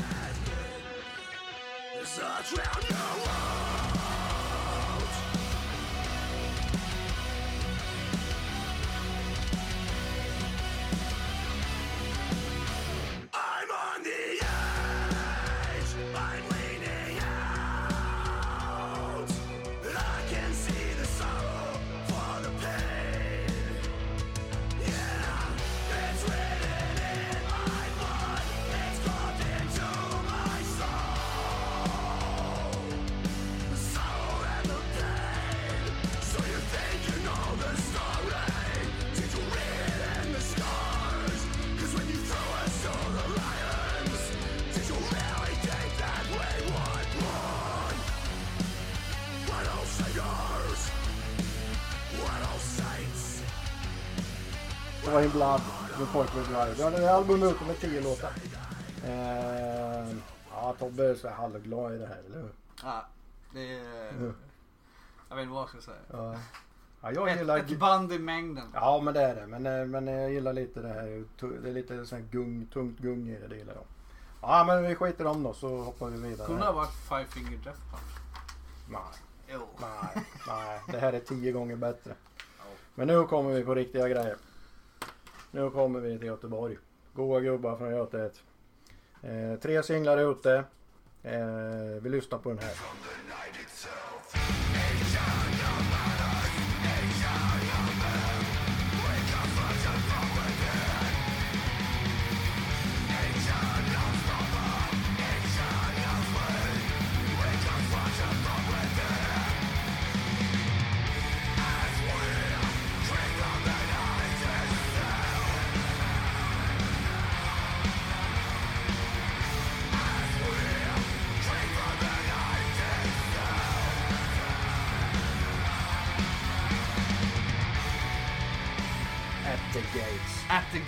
Det 55.06 55.12
var 55.12 55.22
In 55.22 55.30
Blood 55.32 55.62
med 56.00 56.12
Parkway 56.14 56.44
Drive. 56.44 56.76
Ja, 56.80 56.90
det 56.90 56.98
är 57.06 57.10
albumet 57.14 57.52
ute 57.52 57.64
med 57.66 57.80
tio 57.80 58.02
låtar. 58.02 58.32
Eh, 59.06 60.16
ja, 60.52 60.76
Tobbe 60.80 61.06
är 61.10 61.16
så 61.16 61.30
halvglad 61.30 61.94
i 61.96 61.98
det 61.98 62.08
här, 62.08 62.22
eller 62.26 62.38
hur? 62.42 62.50
Ja, 62.84 63.06
det 63.54 63.76
är... 63.80 64.34
Jag 65.30 65.36
vet 65.36 65.44
inte 65.44 65.54
vad 65.54 65.62
jag 65.62 65.70
ska 65.70 65.82
säga. 65.82 65.98
Ja. 66.12 66.36
Ja, 67.02 67.12
jag 67.12 67.30
Ett, 67.30 67.40
gillar... 67.40 67.58
ett 67.58 67.80
band 67.80 68.14
i 68.14 68.20
mängden. 68.20 68.64
Ja, 68.74 69.02
men 69.04 69.14
det 69.14 69.22
är 69.22 69.36
det. 69.36 69.48
Men, 69.48 69.66
eh, 69.66 69.86
men 69.86 70.08
jag 70.08 70.32
gillar 70.32 70.54
lite 70.54 70.82
det 70.82 70.88
här. 70.88 71.24
Det 71.62 71.70
är 71.70 71.74
lite 71.74 72.06
sån 72.06 72.18
här 72.20 72.26
gung, 72.32 72.68
tungt 72.74 73.00
gung 73.00 73.30
i 73.30 73.40
det. 73.40 73.48
Det 73.48 73.56
gillar 73.56 73.74
jag. 73.74 73.84
Ja, 74.42 74.64
men 74.68 74.84
vi 74.84 74.96
skiter 74.96 75.26
om 75.28 75.44
då 75.44 75.54
så 75.54 75.78
hoppar 75.78 76.08
vi 76.08 76.30
vidare. 76.30 76.48
Kunde 76.48 76.66
ha 76.66 76.72
varit 76.72 76.94
Five 77.10 77.26
Finger 77.26 77.58
Death 77.64 77.80
Punch. 77.92 78.20
Nej, 78.90 79.02
Jo. 79.54 79.62
nej, 79.82 80.24
nej. 80.48 80.82
Det 80.92 81.00
här 81.00 81.14
är 81.14 81.20
tio 81.20 81.52
gånger 81.52 81.76
bättre. 81.76 82.14
Men 82.96 83.08
nu 83.08 83.24
kommer 83.24 83.52
vi 83.54 83.64
på 83.64 83.76
riktiga 83.76 84.08
grejer. 84.08 84.36
Nu 85.56 85.70
kommer 85.70 86.00
vi 86.00 86.18
till 86.18 86.28
Göteborg. 86.28 86.78
Goa 87.14 87.40
gubbar 87.40 87.76
från 87.76 87.92
Götet. 87.92 88.44
Eh, 89.22 89.60
tre 89.62 89.84
singlar 89.84 90.18
är 90.18 90.32
ute. 90.32 90.64
Eh, 91.24 92.02
vi 92.02 92.10
lyssnar 92.10 92.38
på 92.40 92.50
den 92.50 92.60
här. 92.60 92.74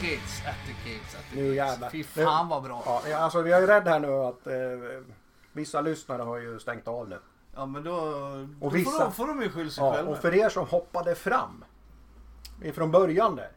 Gates, 0.10 0.42
at 0.48 0.56
the 0.66 0.92
gates, 0.92 1.16
at 1.16 1.22
the 1.30 1.36
Nu 1.36 1.56
gates. 1.56 1.56
jävlar. 1.72 1.90
Fy 1.90 2.04
fan 2.04 2.48
vad 2.48 2.64
bra. 2.64 3.02
Ja, 3.10 3.18
alltså 3.18 3.42
vi 3.42 3.52
är 3.52 3.62
ju 3.62 3.68
rädda 3.68 3.92
här 3.92 4.00
nu 4.00 4.08
att 4.12 4.48
eh, 4.48 5.04
vissa 5.54 5.82
lyssnare 5.82 6.22
har 6.22 6.38
ju 6.38 6.60
stängt 6.60 6.88
av 6.88 7.10
nu. 7.10 7.20
Ja 7.56 7.66
men 7.66 7.84
då, 7.84 7.96
då 8.60 8.66
Och 8.66 8.76
vissa- 8.76 8.92
får, 8.92 9.00
de, 9.00 9.14
får 9.14 9.28
de 9.28 9.42
ju 9.42 9.50
skylla 9.50 9.70
sig 9.70 9.84
Ja, 9.84 9.94
själva. 9.94 10.12
och 10.12 10.18
för 10.18 10.34
er 10.36 10.50
som 10.50 10.68
hoppade 10.68 11.16
fram 11.16 11.66
ifrån 12.62 12.92
början 12.92 13.36
där. 13.36 13.52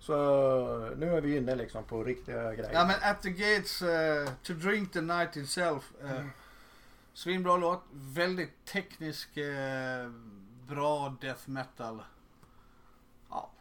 Så 0.00 0.14
nu 0.96 1.16
är 1.16 1.20
vi 1.20 1.36
inne 1.36 1.54
liksom 1.54 1.84
på 1.84 2.04
riktiga 2.04 2.54
grejer. 2.54 2.70
Ja 2.72 2.84
men 2.84 3.10
At 3.10 3.22
the 3.22 3.30
Gates, 3.30 3.82
eh, 3.82 4.28
To 4.42 4.52
Drink 4.52 4.92
the 4.92 5.00
Night 5.00 5.36
Itself. 5.36 5.92
Uh, 6.04 6.10
Mm. 6.10 6.30
Svinbra 7.14 7.56
låt. 7.56 7.82
Väldigt 7.92 8.64
teknisk, 8.72 9.36
eh, 9.36 10.10
bra 10.68 11.16
death 11.20 11.40
metal. 11.50 12.02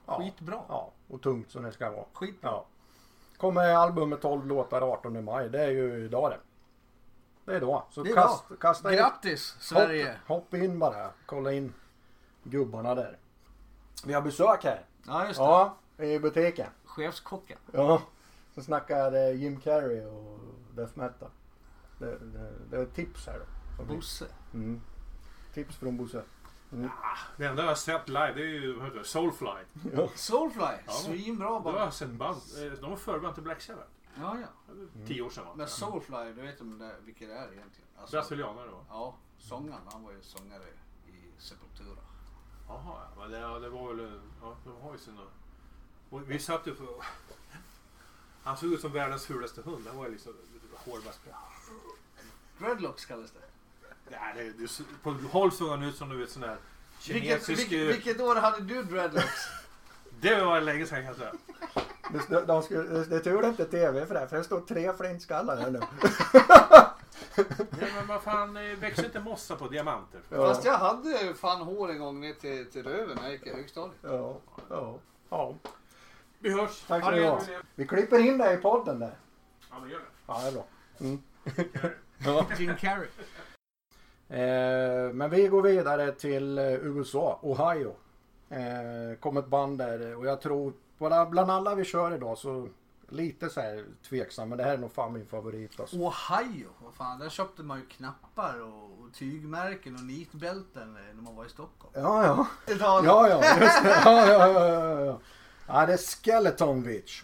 Ja, 0.07 0.17
skitbra. 0.17 0.61
Ja, 0.67 0.91
och 1.07 1.21
tungt 1.21 1.51
som 1.51 1.63
det 1.63 1.71
ska 1.71 1.91
vara. 1.91 2.05
Skitbra. 2.13 2.49
Ja. 2.49 2.65
Kommer 3.37 3.73
albumet 3.75 4.21
12 4.21 4.47
låtar 4.47 4.81
18 4.81 5.23
maj. 5.23 5.49
Det 5.49 5.63
är 5.63 5.69
ju 5.69 6.05
idag 6.05 6.31
det. 6.31 6.39
Det 7.45 7.51
är 7.51 7.57
idag. 7.57 7.83
Så 7.89 8.03
Det 8.03 8.09
är 8.09 8.15
kast, 8.15 8.43
kasta 8.59 8.91
in. 8.91 8.97
Grattis 8.97 9.55
Sverige! 9.59 10.15
Hopp, 10.27 10.43
hopp 10.43 10.53
in 10.53 10.79
bara. 10.79 11.11
Kolla 11.25 11.51
in 11.51 11.73
gubbarna 12.43 12.95
där. 12.95 13.17
Vi 14.05 14.13
har 14.13 14.21
besök 14.21 14.63
här. 14.63 14.85
Ja 15.07 15.27
just 15.27 15.39
det. 15.39 15.43
Ja, 15.43 15.77
i 15.97 16.19
butiken. 16.19 16.69
Chefskocken. 16.85 17.57
Ja. 17.71 18.01
Så 18.55 18.61
snackar 18.61 19.31
Jim 19.31 19.61
Carrey 19.61 20.05
och 20.05 20.39
death 20.75 20.97
metal. 20.97 21.29
Det, 21.99 22.17
det, 22.17 22.53
det 22.69 22.77
är 22.77 22.85
tips 22.85 23.27
här 23.27 23.39
då. 23.77 23.83
Bosse. 23.83 24.25
Mm. 24.53 24.81
Tips 25.53 25.75
från 25.75 25.97
Bosse. 25.97 26.23
Mm. 26.71 26.89
Det 27.37 27.45
enda 27.45 27.61
jag 27.61 27.69
har 27.69 27.75
sett 27.75 28.07
live 28.09 28.33
det 28.33 28.41
är 28.41 28.45
ju 28.45 28.73
vad 28.73 28.85
heter 28.85 28.97
det, 28.99 29.05
Soulfly. 29.05 29.47
Ja. 29.95 30.09
Soulfly. 30.15 30.61
Ja. 30.85 30.91
Svinbra 30.91 31.59
band. 31.59 31.77
jag 31.77 31.93
sett 31.93 32.09
band. 32.09 32.37
eh, 32.57 32.71
De 32.81 32.89
var 32.89 32.97
förband 32.97 33.33
till 33.33 33.43
Black 33.43 33.61
Sabbath. 33.61 33.89
Ja 34.19 34.37
ja. 34.39 34.47
Det 34.67 34.73
var 34.73 34.87
Mm. 34.95 35.07
Tio 35.07 35.21
år 35.21 35.29
sedan 35.29 35.45
va? 35.45 35.53
Men 35.55 35.67
Soulfly, 35.67 36.33
du 36.35 36.41
vet 36.41 36.61
om 36.61 36.79
det, 36.79 36.95
vilka 37.05 37.25
det 37.27 37.33
är 37.33 37.53
egentligen? 37.53 37.87
Alltså, 37.97 38.15
Brasilianare 38.15 38.67
då. 38.69 38.85
Ja, 38.89 39.15
sångaren 39.37 39.81
han 39.91 40.03
var 40.03 40.11
ju 40.11 40.21
sångare 40.21 40.63
i 41.07 41.41
Sepultura. 41.41 41.99
Jaha, 42.67 42.81
ja. 43.15 43.21
Men 43.21 43.31
det, 43.31 43.39
ja, 43.39 43.59
det 43.59 43.69
var 43.69 43.93
väl... 43.93 44.19
Ja, 44.41 44.55
de 44.65 44.81
har 44.81 44.91
ju 44.91 44.97
sina... 44.97 45.21
Och 46.09 46.31
vi 46.31 46.39
satt 46.39 46.67
ju 46.67 46.75
på... 46.75 47.03
Han 48.43 48.57
såg 48.57 48.73
ut 48.73 48.81
som 48.81 48.91
världens 48.91 49.25
fulaste 49.25 49.61
hund. 49.61 49.87
Han 49.87 49.97
var 49.97 50.05
ju 50.05 50.11
liksom 50.11 50.33
hårvass. 50.75 51.19
Dreadlocks 52.59 53.05
kallas 53.05 53.31
det. 53.31 53.39
Det, 54.09 54.51
det, 54.57 54.83
på 55.03 55.11
håll 55.11 55.51
såg 55.51 55.69
han 55.69 55.83
ut 55.83 55.95
som 55.95 56.09
du 56.09 56.17
vet 56.17 56.29
sån 56.29 56.41
där 56.41 56.57
Vilket, 57.07 57.45
kinesisk... 57.45 57.71
vilket, 57.71 57.95
vilket 57.95 58.21
år 58.21 58.35
hade 58.35 58.61
du 58.61 58.83
dreadlocks? 58.83 59.47
Det 60.19 60.41
var 60.41 60.61
länge 60.61 60.85
sedan 60.85 60.97
kan 60.97 61.05
jag 61.05 61.15
säga. 61.15 61.33
Det, 62.29 62.45
de 62.45 62.63
skulle, 62.63 62.83
det 62.83 63.15
är 63.15 63.19
tur 63.19 63.41
det 63.41 63.47
inte 63.47 63.63
är 63.63 63.67
tv 63.67 64.05
för 64.05 64.13
det 64.13 64.19
här, 64.19 64.27
för 64.27 64.37
det 64.37 64.43
står 64.43 64.61
tre 64.61 64.93
flintskallar 64.93 65.57
här 65.57 65.71
nu. 65.71 65.79
Ja, 67.79 67.87
men 67.95 68.07
vad 68.07 68.21
fan, 68.21 68.57
eh, 68.57 68.77
växer 68.77 69.05
inte 69.05 69.19
mossa 69.19 69.55
på 69.55 69.67
diamanter? 69.67 70.19
Ja. 70.29 70.47
Fast 70.47 70.65
jag 70.65 70.77
hade 70.77 71.33
fan 71.33 71.61
hår 71.61 71.91
en 71.91 71.99
gång 71.99 72.19
ner 72.19 72.33
till, 72.33 72.71
till 72.71 72.83
röven 72.83 73.15
när 73.15 73.23
jag 73.23 73.31
gick 73.31 73.47
i 73.47 73.53
högstadiet. 73.53 73.97
Ja, 74.01 74.37
ja, 74.69 74.99
ja. 75.29 75.55
Vi 76.39 76.49
hörs. 76.53 76.83
Tack 76.87 77.03
ska 77.03 77.11
du 77.11 77.25
ha. 77.25 77.41
Vi 77.75 77.87
klipper 77.87 78.19
in 78.19 78.37
det 78.37 78.53
i 78.53 78.57
podden 78.57 78.99
där. 78.99 79.17
Ja, 79.69 79.79
men 79.79 79.89
gör 79.89 79.99
det. 79.99 80.05
Ja, 80.27 80.41
det 80.41 80.47
är 80.47 80.51
bra. 80.51 80.65
Mm. 80.99 81.21
Jim 82.57 82.75
Carrey. 82.75 83.07
Eh, 84.29 85.13
men 85.13 85.29
vi 85.29 85.47
går 85.47 85.61
vidare 85.61 86.11
till 86.11 86.57
eh, 86.57 86.73
USA, 86.73 87.39
Ohio. 87.41 87.95
Eh, 88.49 89.19
kom 89.19 89.37
ett 89.37 89.47
band 89.47 89.77
där 89.77 90.15
och 90.15 90.25
jag 90.25 90.41
tror 90.41 90.73
bland, 91.29 91.51
alla 91.51 91.75
vi 91.75 91.85
kör 91.85 92.15
idag 92.15 92.37
så 92.37 92.67
lite 93.09 93.49
så 93.49 93.61
här 93.61 93.85
tveksam 94.09 94.49
men 94.49 94.57
det 94.57 94.63
här 94.63 94.73
är 94.73 94.77
nog 94.77 94.91
fan 94.91 95.13
min 95.13 95.25
favorit 95.25 95.79
alltså. 95.79 95.95
Ohio, 95.95 96.67
vad 96.83 96.93
fan, 96.93 97.19
där 97.19 97.29
köpte 97.29 97.63
man 97.63 97.79
ju 97.79 97.85
knappar 97.85 98.61
och, 98.61 98.83
och 98.83 99.13
tygmärken 99.13 99.95
och 99.95 100.03
nitbälten 100.03 100.95
eh, 100.95 101.15
när 101.15 101.21
man 101.21 101.35
var 101.35 101.45
i 101.45 101.49
Stockholm. 101.49 101.93
Ja, 101.93 102.25
ja. 102.25 102.47
Ja, 103.05 103.29
Ja. 103.29 103.59
Just 103.61 103.83
det. 103.83 104.01
Ja, 104.05 104.27
ja, 104.27 104.47
ja, 104.47 104.69
ja, 104.69 104.99
ja. 105.05 105.19
ja, 105.67 105.85
det 105.85 105.93
är 105.93 105.97
Skeleton 105.97 106.83
Witch. 106.83 107.23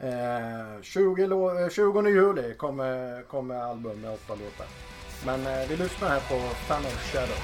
Eh, 0.00 0.82
20, 0.82 1.26
lå- 1.26 1.62
eh, 1.62 1.68
20 1.68 2.08
juli 2.08 2.54
kommer, 2.54 3.22
kommer 3.22 3.54
album 3.56 4.00
med 4.00 4.14
åtta 4.14 4.34
låtar. 4.34 4.66
Men 5.24 5.46
eh, 5.46 5.68
vi 5.68 5.76
lyssnar 5.76 6.08
här 6.08 6.20
på 6.20 6.38
Fan 6.68 6.86
of 6.86 7.12
Shadow. 7.12 7.36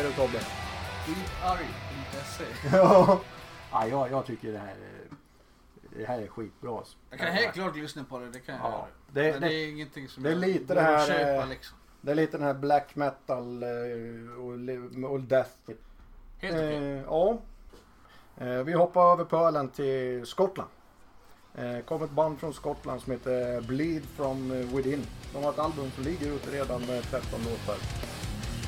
Hej 0.00 0.12
då 0.16 0.22
Tobbe. 0.22 0.38
Arg.se. 1.44 2.44
Ja, 2.76 3.20
ja 3.72 3.86
jag, 3.88 4.10
jag 4.10 4.26
tycker 4.26 4.52
det 4.52 4.58
här 4.58 4.68
är, 4.74 5.16
det 5.98 6.04
här 6.06 6.18
är 6.22 6.26
skitbra. 6.28 6.78
alltså. 6.78 6.96
Jag 7.10 7.18
kan 7.18 7.28
helt 7.32 7.54
klart 7.54 7.76
lyssna 7.76 8.04
på 8.04 8.18
det, 8.18 8.30
det 8.30 8.40
kan 8.40 8.54
jag 8.54 8.64
Ja, 8.64 8.68
göra. 8.70 8.86
det- 9.26 9.32
Men 9.32 9.40
det- 9.40 9.48
det 9.48 9.54
är 9.54 9.68
ingenting 9.70 10.08
som 10.08 10.22
det 10.22 10.30
är 10.30 10.34
lite 10.34 10.74
det 10.74 10.80
här, 10.80 11.06
köpa 11.06 11.42
eh, 11.42 11.48
liksom. 11.48 11.76
Det 12.00 12.10
är 12.10 12.14
lite 12.14 12.36
den 12.36 12.46
här 12.46 12.54
black 12.54 12.96
metal 12.96 13.62
eh, 13.62 13.68
och, 15.04 15.10
och 15.12 15.20
death. 15.20 15.50
Helt 16.38 16.54
okej. 16.54 16.76
Eh, 16.76 17.02
ja. 17.06 17.38
Eh, 18.36 18.62
vi 18.62 18.72
hoppar 18.72 19.12
över 19.12 19.24
pölen 19.24 19.68
till 19.68 20.26
Skottland. 20.26 20.70
Eh, 21.54 21.78
kom 21.80 22.02
ett 22.02 22.10
band 22.10 22.38
från 22.40 22.54
Skottland 22.54 23.00
som 23.02 23.12
heter 23.12 23.60
Bleed 23.60 24.02
from 24.16 24.48
Within. 24.76 25.06
De 25.32 25.44
har 25.44 25.50
ett 25.52 25.58
album 25.58 25.90
som 25.90 26.04
ligger 26.04 26.32
ute 26.32 26.50
redan 26.50 26.80
med 26.86 27.02
13 27.02 27.40
låtar. 27.44 27.76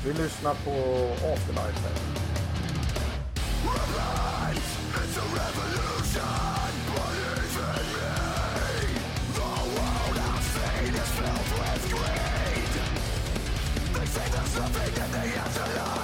Vi 0.05 0.13
lyssnar 0.13 0.53
på 0.53 0.71
Afterlife 1.33 1.79
här. 1.83 2.13
Det 14.95 15.17
där 15.17 15.25
gillar 15.25 16.02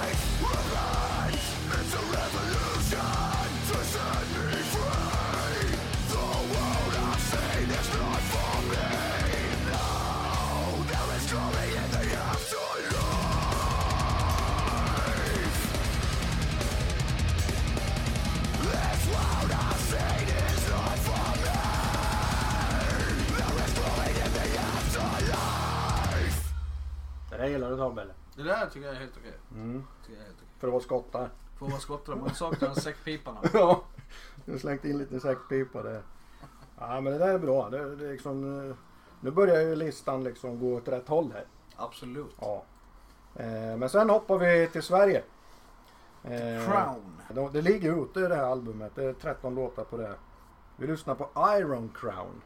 du 27.48 27.76
Tobbe 27.76 28.02
eller? 28.02 28.14
Det 28.36 28.42
där 28.42 28.66
tycker 28.66 28.86
jag 28.86 28.96
är 28.96 29.00
helt 29.00 29.16
okej. 29.16 29.34
Mm. 29.54 29.84
Tycker 30.02 30.12
jag 30.12 30.22
är 30.22 30.26
helt 30.26 30.38
okej. 30.38 30.48
För 30.58 30.66
att 30.66 30.72
vara 30.72 30.82
skottar. 30.82 31.30
Får 31.58 31.68
vara 31.68 31.80
skottare, 31.80 32.16
man 32.16 32.34
saknar 32.34 32.68
den 32.68 32.76
säckpipan. 32.76 33.36
Ja, 33.52 33.84
du 34.44 34.52
har 34.52 34.58
slängt 34.58 34.84
in 34.84 34.98
lite 34.98 35.20
säckpipa 35.20 35.82
där. 35.82 36.02
Ja 36.78 37.00
men 37.00 37.12
det 37.12 37.18
där 37.18 37.34
är 37.34 37.38
bra. 37.38 37.70
Det, 37.70 37.96
det 37.96 38.06
är 38.06 38.12
liksom, 38.12 38.68
eh, 38.70 38.76
nu 39.20 39.30
börjar 39.30 39.60
ju 39.60 39.76
listan 39.76 40.24
liksom 40.24 40.60
gå 40.60 40.74
åt 40.74 40.88
rätt 40.88 41.08
håll 41.08 41.32
här. 41.32 41.44
Absolut. 41.76 42.36
Ja. 42.40 42.64
Eh, 43.34 43.76
men 43.76 43.88
sen 43.88 44.10
hoppar 44.10 44.38
vi 44.38 44.68
till 44.72 44.82
Sverige. 44.82 45.22
Eh, 46.24 46.66
Crown. 46.66 47.20
Det, 47.28 47.48
det 47.52 47.62
ligger 47.62 48.02
ute 48.04 48.20
i 48.20 48.22
det 48.22 48.36
här 48.36 48.44
albumet. 48.44 48.92
Det 48.94 49.04
är 49.04 49.12
13 49.12 49.54
låtar 49.54 49.84
på 49.84 49.96
det. 49.96 50.14
Vi 50.76 50.86
lyssnar 50.86 51.14
på 51.14 51.28
Iron 51.58 51.92
Crown. 52.00 52.42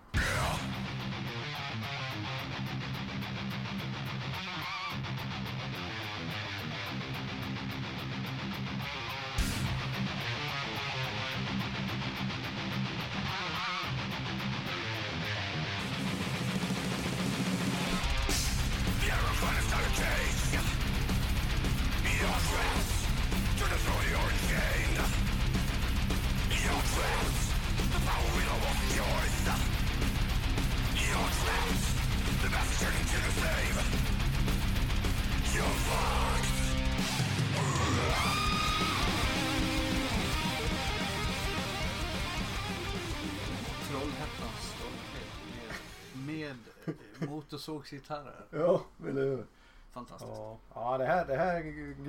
Eh, 47.68 47.74
motorsågsgitarrer. 47.74 48.46
Ja, 48.50 48.82
eller 49.08 49.22
hur? 49.22 49.46
Fantastiskt. 49.92 50.32
Ja, 50.36 50.58
ja 50.74 50.98
det, 50.98 51.04
här, 51.06 51.26
det 51.26 51.36
här 51.36 51.60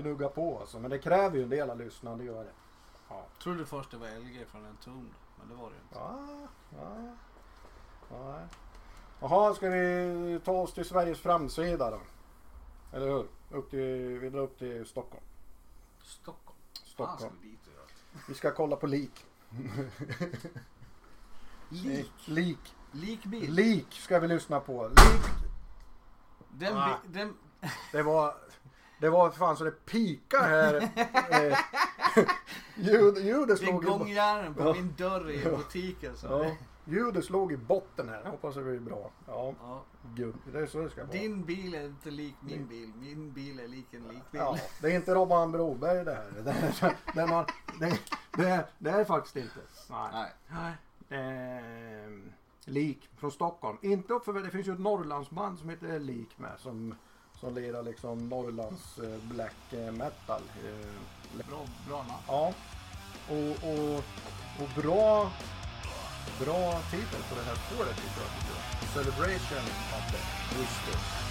gnuggar 0.02 0.30
på 0.30 0.60
alltså. 0.60 0.80
Men 0.80 0.91
det 0.91 1.00
kräver 1.00 1.38
ju 1.38 1.44
en 1.44 1.50
del 1.50 1.70
av 1.70 1.80
lyssnarna, 1.80 2.18
det 2.18 2.24
gör 2.24 2.44
det. 2.44 2.52
Ja. 3.10 3.26
Trodde 3.44 3.65
först 3.65 3.91
det 3.91 3.98
var 3.98 4.08
LG 4.08 4.46
från 4.48 4.65
en 4.65 4.78
ton, 4.78 5.10
men 5.39 5.50
det 5.50 5.56
var 5.56 5.70
det 5.70 5.76
inte. 5.76 5.96
Ja, 5.96 6.20
ja. 6.78 7.15
ja. 8.10 8.39
Jaha, 9.20 9.56
ska 9.56 9.70
vi 9.70 10.39
ta 10.46 10.52
oss 10.52 10.74
till 10.74 10.86
Sveriges 10.86 11.20
framsida 11.20 11.91
då? 11.91 12.00
Eller 12.94 13.08
hur? 13.08 13.28
Upp 13.52 13.70
till, 13.70 14.20
vi 14.20 14.30
drar 14.30 14.39
upp 14.39 14.60
till 14.60 14.86
Stockholm. 14.86 15.24
Stockholm. 16.04 16.58
Fan 16.74 16.86
Stockholm. 16.86 17.20
ska 17.20 17.30
vi 17.41 17.50
dit. 17.50 17.60
Vi 18.28 18.34
ska 18.34 18.52
kolla 18.52 18.76
på 18.76 18.88
lik. 18.88 19.26
Lik. 21.70 22.12
Lik. 22.26 22.76
Likbil. 22.91 23.54
Lik 23.54 23.94
ska 23.94 24.20
vi 24.20 24.28
lyssna 24.28 24.60
på. 24.60 24.88
Lik. 24.88 25.44
Den, 26.60 26.78
Ah. 26.78 26.98
den, 27.08 27.34
Det 27.91 28.04
var, 28.04 28.34
det 29.00 29.10
var 29.10 29.30
fan 29.32 29.58
så 29.58 29.63
det 29.63 29.86
pika 29.86 30.38
här. 30.41 30.76
Eh, 31.32 31.58
Ljud, 32.76 33.18
ljudet 33.18 33.48
det 33.48 33.54
är 33.54 33.56
slog 33.68 33.84
i, 33.84 33.88
bo- 33.88 33.98
gångjärn 33.98 34.54
på 34.54 34.63
Ja. 34.63 34.74
min 34.74 34.94
dörr 34.98 35.30
i 35.32 35.44
butiken. 35.44 36.18
Så. 36.18 36.28
ja, 36.28 36.56
ljudet 36.86 37.26
slog 37.26 37.52
i 37.54 37.58
botten 37.58 38.10
här. 38.10 38.22
Jag 38.24 38.32
hoppas 38.32 38.56
det 38.56 38.62
blir 38.63 38.80
bra. 38.80 39.12
Ja, 39.28 39.54
Ja. 39.62 39.84
gud. 40.15 40.36
Det 40.54 40.60
är 40.60 40.65
så 40.65 40.80
det 40.80 40.89
ska 40.89 41.02
vara. 41.04 41.12
Din 41.12 41.46
bil 41.46 41.76
är 41.76 41.86
inte 41.86 42.10
lik 42.12 42.36
min 42.41 42.68
bil. 42.68 42.91
Min 42.96 43.32
bil 43.34 43.60
är 43.60 43.68
lik 43.68 43.94
en 43.94 44.04
likbil. 44.08 44.22
Ja, 44.32 44.58
det 44.82 44.88
är 44.91 44.96
inte 44.96 45.15
Robban 45.15 45.52
Broberg 45.52 46.06
det 46.06 46.13
här. 46.15 46.32
Det, 46.44 46.52
är- 46.52 46.96
det, 47.15 47.28
man, 47.28 47.46
det, 47.80 48.00
det, 48.38 48.50
är, 48.50 48.65
det 48.78 48.89
är 48.89 49.04
faktiskt 49.06 49.36
inte. 49.36 49.60
Nej. 49.89 50.32
Nej. 50.48 50.74
Eh, 51.10 52.12
lik 52.65 53.10
från 53.17 53.32
Stockholm. 53.32 53.78
Inte 53.82 54.13
upp 54.13 54.25
för 54.25 54.34
det 54.34 54.49
finns 54.51 54.67
ju 54.67 54.73
ett 54.73 54.80
Norrlandsband 54.80 55.60
som 55.60 55.69
heter 55.69 55.99
Lik 55.99 56.38
med 56.38 56.51
som, 56.60 56.95
som 57.39 57.56
lirar 57.56 57.84
liksom 57.84 58.30
Norrlands 58.30 58.97
eh, 58.99 59.17
black 59.23 59.73
eh, 59.73 59.91
metal. 59.91 60.41
Eh, 60.65 60.88
Bra, 61.49 61.65
bra 61.88 61.97
namn. 61.97 62.23
ja. 62.28 62.54
Och, 63.30 63.69
och, 63.69 63.97
och 64.62 64.82
bra, 64.82 65.32
bra 66.45 66.80
titel 66.91 67.21
på 67.30 67.36
det 67.36 67.43
här 67.45 67.56
spåret 67.56 67.95
tycker 67.95 68.21
jag. 68.21 68.89
Celebration 68.93 69.65
of 69.97 70.12
the 70.12 70.19
Whisper. 70.60 71.24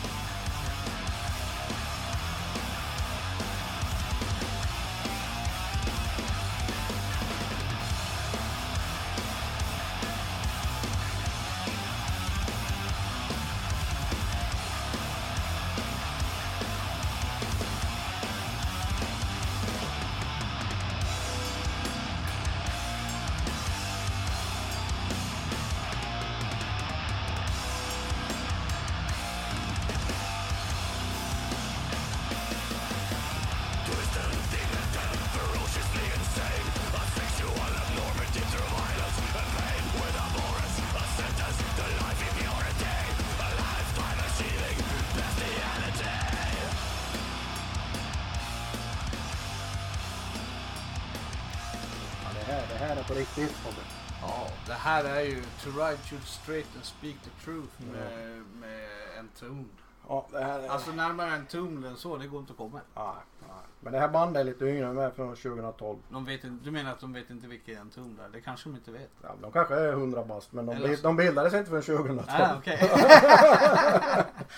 Här 54.84 55.04
är 55.04 55.20
ju 55.20 55.42
To 55.42 55.70
ride 55.70 55.98
should 56.08 56.24
straight 56.24 56.66
and 56.76 56.84
speak 56.84 57.14
the 57.24 57.44
truth 57.44 57.80
med, 57.92 58.42
med 58.60 58.88
Entombed. 59.18 59.76
Ja, 60.08 60.26
det 60.32 60.44
här 60.44 60.60
är... 60.60 60.68
Alltså 60.68 60.92
närmare 60.92 61.30
Entombed 61.30 61.90
än 61.90 61.96
så, 61.96 62.16
det 62.16 62.26
går 62.26 62.40
inte 62.40 62.52
att 62.52 62.58
komma. 62.58 62.80
Nej, 62.94 63.04
nej. 63.40 63.48
Men 63.80 63.92
det 63.92 63.98
här 63.98 64.08
bandet 64.08 64.40
är 64.40 64.44
lite 64.44 64.64
yngre, 64.64 65.04
är 65.04 65.10
från 65.10 65.36
2012. 65.36 65.98
De 66.08 66.24
vet 66.24 66.44
inte, 66.44 66.64
du 66.64 66.70
menar 66.70 66.90
att 66.90 67.00
de 67.00 67.12
vet 67.12 67.30
inte 67.30 67.46
vilken 67.46 67.78
Entombed 67.78 68.24
är? 68.24 68.28
Det 68.28 68.40
kanske 68.40 68.68
de 68.68 68.76
inte 68.76 68.90
vet. 68.90 69.10
Ja, 69.22 69.28
de 69.42 69.52
kanske 69.52 69.74
är 69.74 69.92
100 69.92 70.24
bast, 70.24 70.52
men 70.52 70.66
de, 70.66 70.76
Eller 70.76 71.02
de 71.02 71.16
bildades 71.16 71.54
inte 71.54 71.70
förrän 71.70 71.82
2012. 71.82 72.28
Ah, 72.28 72.56
okej. 72.58 72.78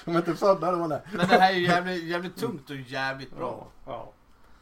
de 0.04 0.14
är 0.14 0.18
inte 0.18 0.34
födda 0.34 0.72
då. 0.72 0.86
Nej. 0.86 1.00
Men 1.12 1.28
det 1.28 1.36
här 1.36 1.52
är 1.52 1.56
ju 1.56 1.66
jävligt, 1.66 2.04
jävligt 2.04 2.36
tungt 2.36 2.70
och 2.70 2.76
jävligt 2.76 3.36
bra. 3.36 3.66
Ja, 3.86 3.92
ja. 3.92 4.12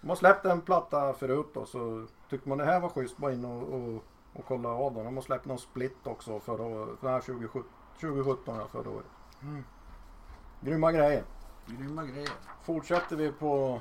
De 0.00 0.08
har 0.08 0.16
släppt 0.16 0.44
en 0.44 0.60
platta 0.60 1.12
förut 1.12 1.46
då, 1.54 1.66
så 1.66 2.06
tyckte 2.30 2.48
man 2.48 2.58
det 2.58 2.64
här 2.64 2.80
var 2.80 2.88
schysst, 2.88 3.16
bara 3.16 3.32
in 3.32 3.44
och, 3.44 3.62
och, 3.62 4.04
och 4.34 4.44
kolla 4.48 4.68
av 4.68 4.94
dem. 4.94 5.04
De 5.04 5.14
har 5.14 5.22
släppt 5.22 5.46
någon 5.46 5.58
split 5.58 6.06
också 6.06 6.40
förra 6.40 6.62
året, 6.62 6.98
här 7.02 7.20
2017, 7.20 7.70
2017 8.00 8.56
ja, 8.58 8.68
förra 8.72 8.90
året. 8.90 9.06
Mm. 9.42 9.64
Grymma 10.60 10.92
grejer. 10.92 11.24
Grymma 11.66 12.04
grejer. 12.04 12.30
Fortsätter 12.62 13.16
vi 13.16 13.32
på 13.32 13.80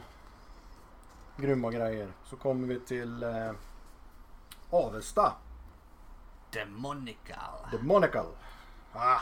grymma 1.38 1.72
grejer 1.72 2.12
så 2.24 2.36
kommer 2.36 2.68
vi 2.68 2.80
till 2.80 3.24
eh, 3.24 3.52
Avesta. 4.70 5.34
Demonical. 6.52 7.72
Demonical. 7.72 8.26
Ah. 8.94 9.20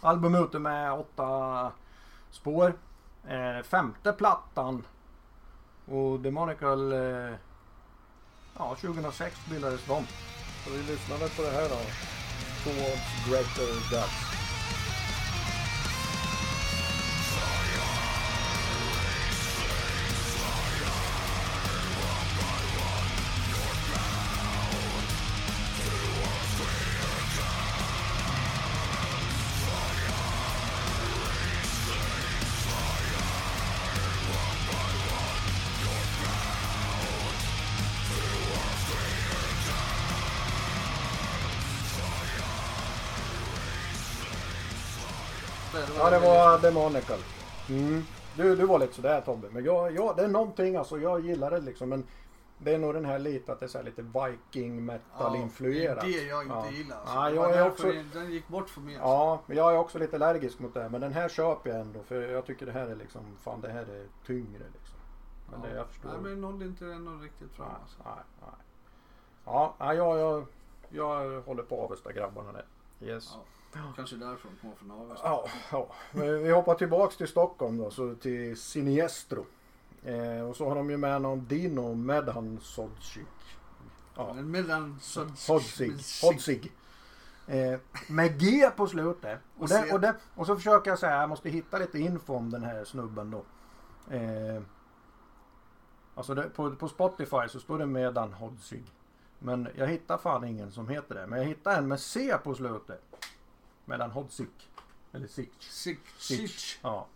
Album 0.00 0.34
ute 0.34 0.58
med 0.58 0.92
åtta 0.92 1.72
spår. 2.30 2.74
Eh, 3.28 3.62
femte 3.62 4.12
plattan. 4.12 4.86
Och 5.86 6.20
Demonical... 6.20 6.92
Eh, 6.92 7.34
ja, 8.58 8.76
2006 8.80 9.46
bildades 9.50 9.86
de. 9.86 10.04
Så 10.64 10.70
vi 10.70 10.92
lyssnar 10.92 11.18
väl 11.18 11.28
på 11.28 11.42
det 11.42 11.50
här 11.50 11.68
då. 11.68 11.80
Towards 12.64 13.28
Greater 13.28 13.74
Dust. 13.90 14.37
Demonical. 46.62 47.18
Mm. 47.68 48.02
Du, 48.36 48.56
du 48.56 48.66
var 48.66 48.78
lite 48.78 48.94
sådär 48.94 49.20
Tobbe. 49.20 49.48
Men 49.50 49.64
jag, 49.64 49.92
jag, 49.94 50.16
det 50.16 50.24
är 50.24 50.28
någonting 50.28 50.76
alltså. 50.76 50.98
Jag 50.98 51.20
gillar 51.20 51.50
det 51.50 51.60
liksom. 51.60 51.88
Men 51.88 52.04
det 52.58 52.74
är 52.74 52.78
nog 52.78 52.94
den 52.94 53.04
här 53.04 53.18
lite 53.18 53.52
att 53.52 53.60
det 53.60 53.66
är 53.66 53.68
så 53.68 53.82
lite 53.82 54.02
viking 54.02 54.84
metal 54.84 55.36
influerat. 55.36 56.00
det 56.04 56.06
är 56.18 56.20
det 56.20 56.28
jag 56.28 56.42
inte 56.42 56.54
Ja. 56.54 56.70
gillar. 56.70 56.96
Ja, 57.06 57.14
Så 57.14 57.30
det 57.30 57.34
jag 57.36 57.50
är 57.56 57.66
också- 57.66 57.92
den- 58.12 58.30
gick 58.30 58.48
bort 58.48 58.68
för 58.70 58.80
mig. 58.80 58.94
alltså. 58.94 59.08
Ja, 59.08 59.40
men 59.46 59.56
jag 59.56 59.74
är 59.74 59.78
också 59.78 59.98
lite 59.98 60.16
allergisk 60.16 60.58
mot 60.58 60.74
det. 60.74 60.82
här, 60.82 60.88
Men 60.88 61.00
den 61.00 61.12
här 61.12 61.28
köper 61.28 61.70
jag 61.70 61.80
ändå. 61.80 62.02
För 62.02 62.22
jag 62.28 62.46
tycker 62.46 62.66
det 62.66 62.72
här 62.72 62.86
är 62.86 62.96
liksom, 62.96 63.20
fan 63.42 63.60
det 63.60 63.68
här 63.68 63.80
är 63.82 64.06
tyngre 64.26 64.62
liksom. 64.72 64.98
Men 65.50 65.60
det, 65.60 65.76
jag 65.76 65.86
förstår. 65.88 66.08
Nej, 66.08 66.18
men 66.20 66.40
nådde 66.40 66.64
inte 66.64 66.84
den 66.84 67.04
nog 67.04 67.24
riktigt 67.24 67.52
fram. 67.52 67.66
nej, 67.68 67.76
Alltså. 67.82 67.98
nej, 68.04 68.24
nej. 68.40 68.50
Ja, 69.44 69.74
jag, 69.94 70.18
jag, 70.18 70.46
jag 70.88 71.40
håller 71.40 71.62
på 71.62 71.82
Avesta 71.82 72.12
grabbarna 72.12 72.52
där. 72.52 72.64
Yes. 73.00 73.30
Ja, 73.34 73.40
kanske 73.96 74.16
därför 74.16 74.48
de 74.48 74.56
kommer 74.60 74.74
från 74.74 74.90
Avesta. 74.90 75.28
Ja, 75.28 75.48
ja. 75.72 75.88
Men 76.12 76.42
vi 76.42 76.50
hoppar 76.50 76.74
tillbaks 76.74 77.16
till 77.16 77.28
Stockholm 77.28 77.78
då, 77.78 77.90
så 77.90 78.14
till 78.14 78.56
Siniestro. 78.56 79.46
Eh, 80.04 80.48
och 80.48 80.56
så 80.56 80.68
har 80.68 80.74
de 80.74 80.90
ju 80.90 80.96
med 80.96 81.22
någon 81.22 81.46
Dino 81.46 81.94
Medhan 81.94 82.58
Sodzig. 82.62 83.26
Ja, 84.16 84.34
så... 85.00 85.26
Hodzig. 85.52 85.92
Hodzig. 86.22 86.72
Eh, 87.46 87.78
med 88.08 88.40
G 88.40 88.70
på 88.76 88.86
slutet. 88.86 89.38
Och, 89.58 89.68
det, 89.68 89.92
och, 89.92 90.00
det, 90.00 90.14
och 90.34 90.46
så 90.46 90.56
försöker 90.56 90.90
jag 90.90 90.98
säga, 90.98 91.20
jag 91.20 91.28
måste 91.28 91.50
hitta 91.50 91.78
lite 91.78 91.98
info 91.98 92.34
om 92.34 92.50
den 92.50 92.62
här 92.62 92.84
snubben 92.84 93.30
då. 93.30 93.44
Eh, 94.14 94.62
alltså 96.14 96.34
det, 96.34 96.42
på, 96.42 96.70
på 96.70 96.88
Spotify 96.88 97.48
så 97.48 97.60
står 97.60 97.78
det 97.78 97.86
Medan 97.86 98.32
Hodzig. 98.32 98.84
Men 99.38 99.68
jag 99.74 99.86
hittar 99.86 100.18
fan 100.18 100.44
ingen 100.44 100.72
som 100.72 100.88
heter 100.88 101.14
det. 101.14 101.26
Men 101.26 101.38
jag 101.38 101.46
hittar 101.46 101.78
en 101.78 101.88
med 101.88 102.00
C 102.00 102.36
på 102.44 102.54
slutet. 102.54 103.07
Medan 103.88 104.10
Hodzig. 104.10 104.48
Eller 105.12 105.26
Sitch. 105.26 105.68
Sick. 105.70 106.00
Sitch. 106.18 106.58
Sick. 106.58 106.80
Ja. 106.82 107.06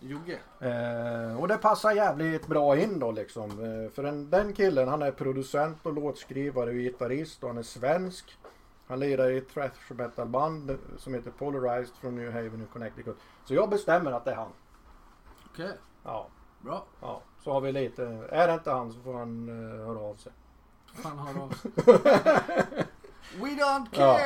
Jogge. 0.00 0.38
Eh, 0.60 1.40
och 1.40 1.48
det 1.48 1.56
passar 1.56 1.92
jävligt 1.92 2.46
bra 2.46 2.78
in 2.78 2.98
då 2.98 3.12
liksom. 3.12 3.50
Eh, 3.50 3.90
för 3.94 4.02
den, 4.02 4.30
den 4.30 4.52
killen 4.52 4.88
han 4.88 5.02
är 5.02 5.12
producent 5.12 5.86
och 5.86 5.92
låtskrivare 5.94 6.70
och 6.70 6.76
gitarrist 6.76 7.42
och 7.42 7.48
han 7.48 7.58
är 7.58 7.62
svensk. 7.62 8.38
Han 8.86 9.00
lirar 9.00 9.30
i 9.30 9.38
ett 9.38 9.48
thrash 9.54 9.92
metal 9.94 10.28
band 10.28 10.78
som 10.98 11.14
heter 11.14 11.30
Polarized 11.30 11.94
från 11.96 12.14
New 12.16 12.32
Haven 12.32 12.62
i 12.62 12.72
Connecticut. 12.72 13.16
Så 13.44 13.54
jag 13.54 13.70
bestämmer 13.70 14.12
att 14.12 14.24
det 14.24 14.30
är 14.30 14.36
han. 14.36 14.52
Okej, 15.52 15.72
Ja, 16.04 16.28
bra. 16.60 16.84
ja. 17.00 17.22
Så 17.44 17.52
har 17.52 17.60
vi 17.60 17.72
lite. 17.72 18.04
Är 18.30 18.48
det 18.48 18.54
inte 18.54 18.70
han 18.70 18.92
så 18.92 19.00
får 19.00 19.14
han 19.14 19.48
uh, 19.48 19.86
höra 19.86 19.98
av 19.98 20.14
sig. 20.14 20.32
Fan 20.94 21.18
har 21.18 21.34
de... 21.34 21.50
We 23.42 23.48
don't 23.48 23.86
Ja. 23.92 24.18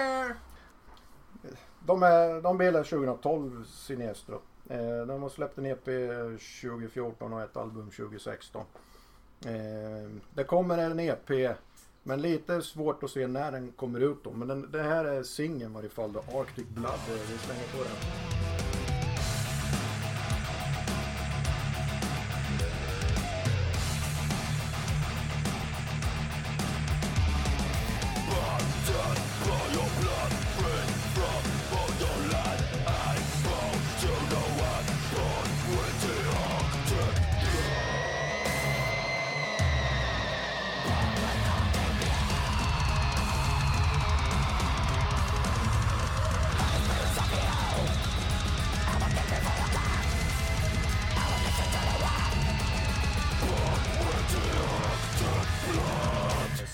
De, 1.87 2.03
är, 2.03 2.41
de 2.41 2.59
bildades 2.59 2.89
2012, 2.89 3.65
Sinestro. 3.65 4.41
Eh, 4.69 5.07
de 5.07 5.23
har 5.23 5.29
släppt 5.29 5.59
en 5.59 5.67
EP 5.67 5.85
2014 5.85 7.33
och 7.33 7.43
ett 7.43 7.57
album 7.57 7.91
2016. 7.91 8.65
Eh, 9.47 10.11
det 10.35 10.45
kommer 10.45 10.79
en 10.79 11.01
EP, 11.01 11.57
men 12.03 12.23
lite 12.23 12.63
svårt 12.63 13.03
att 13.03 13.11
se 13.11 13.27
när 13.27 13.53
den 13.53 13.73
kommer 13.73 14.01
ut 14.01 14.25
då. 14.25 14.31
Men 14.31 14.49
den, 14.49 14.71
det 14.73 14.83
här 14.83 15.05
är 15.05 15.23
singeln 15.23 15.71
i 15.71 15.75
varje 15.75 15.89
fall 15.89 16.13
då, 16.13 16.21
Arctic 16.39 16.67
Blood. 16.67 17.01
Eh, 17.09 17.31
vi 17.31 17.39
slänger 17.39 17.67
på 17.77 17.85
den. 17.85 18.52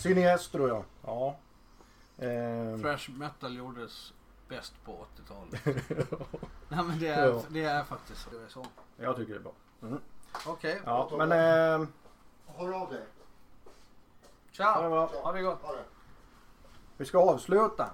Siniestro 0.09 0.69
ja. 0.69 0.85
ja. 1.07 1.37
Eh, 2.27 2.81
Thrash 2.81 3.11
metal 3.11 3.57
gjordes 3.57 4.13
bäst 4.49 4.85
på 4.85 5.07
80-talet. 5.17 5.65
Nej 6.69 6.85
men 6.85 6.99
det 6.99 7.09
är, 7.09 7.27
Ja. 7.29 7.43
det 7.49 7.65
är 7.65 7.85
faktiskt 7.85 8.21
så. 8.23 8.31
Det 8.31 8.45
är 8.45 8.49
så. 8.49 8.67
jag 8.97 9.17
tycker 9.17 9.33
det 9.33 9.39
är 9.39 9.43
bra. 9.43 9.53
Mm. 9.83 10.01
Okej, 10.47 10.81
Ja, 10.85 11.11
men 11.19 11.33
eh, 11.33 11.89
Hör 12.57 12.73
av 12.83 12.91
dig. 12.91 13.05
ha 14.59 14.89
det. 14.89 15.19
Ha 15.23 15.33
det 15.33 15.43
gott! 15.43 15.63
Ha 15.63 15.73
det. 15.73 15.85
vi 16.97 17.05
ska 17.05 17.19
avsluta. 17.19 17.91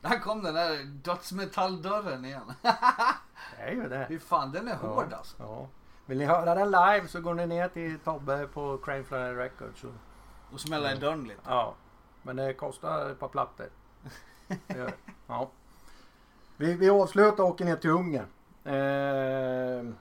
Där 0.00 0.18
kom 0.18 0.42
den 0.42 0.54
där 0.54 0.84
dödsmetalldörren 0.84 2.24
igen. 2.24 2.52
Det 3.56 3.62
är 3.62 3.72
ju 3.72 3.88
det. 3.88 4.06
Fy 4.08 4.18
fan 4.18 4.52
den 4.52 4.68
är 4.68 4.76
hård 4.76 5.12
alltså. 5.12 5.36
Ja. 5.38 5.68
Vill 6.06 6.18
ni 6.18 6.24
höra 6.24 6.54
den 6.54 6.70
live 6.70 7.08
så 7.08 7.20
går 7.20 7.34
ni 7.34 7.46
ner 7.46 7.68
till 7.68 7.98
Tobbe 7.98 8.46
på 8.46 8.78
Cranefly 8.78 9.16
Records. 9.18 9.84
Och, 10.52 10.60
smälla 10.60 10.92
i 10.92 10.96
dörren 10.96 11.24
lite. 11.24 11.40
ja. 11.46 11.74
Men 12.22 12.36
det 12.36 12.54
kostar 12.54 13.10
ett 13.10 13.18
par 13.18 13.28
plattor. 13.28 13.66
Det. 14.66 14.92
Ja. 15.26 15.50
Vi, 16.56 16.74
vi 16.74 16.90
avslutar 16.90 17.42
och 17.44 17.48
åker 17.50 17.64
ner 17.64 17.76
till 17.76 17.90
Ungern. 17.90 18.26
Eh, 18.64 19.94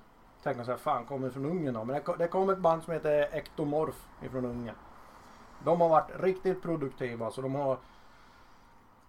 tänkte 0.44 0.66
så 0.66 0.72
här, 0.72 0.78
fan 0.78 1.06
kommer 1.06 1.30
från 1.30 1.46
Ungern 1.46 1.74
då? 1.74 1.84
Men 1.84 1.96
det, 1.96 2.16
det 2.18 2.28
kom 2.28 2.50
ett 2.50 2.60
band 2.60 2.84
som 2.84 2.94
heter 2.94 3.36
Ektomorf 3.36 4.08
ifrån 4.24 4.46
Ungern. 4.46 4.76
De 5.64 5.82
har 5.82 5.90
varit 5.90 6.12
riktigt 6.20 6.62
produktiva. 6.62 7.32
Så 7.32 7.42
de 7.42 7.56
har 7.56 7.78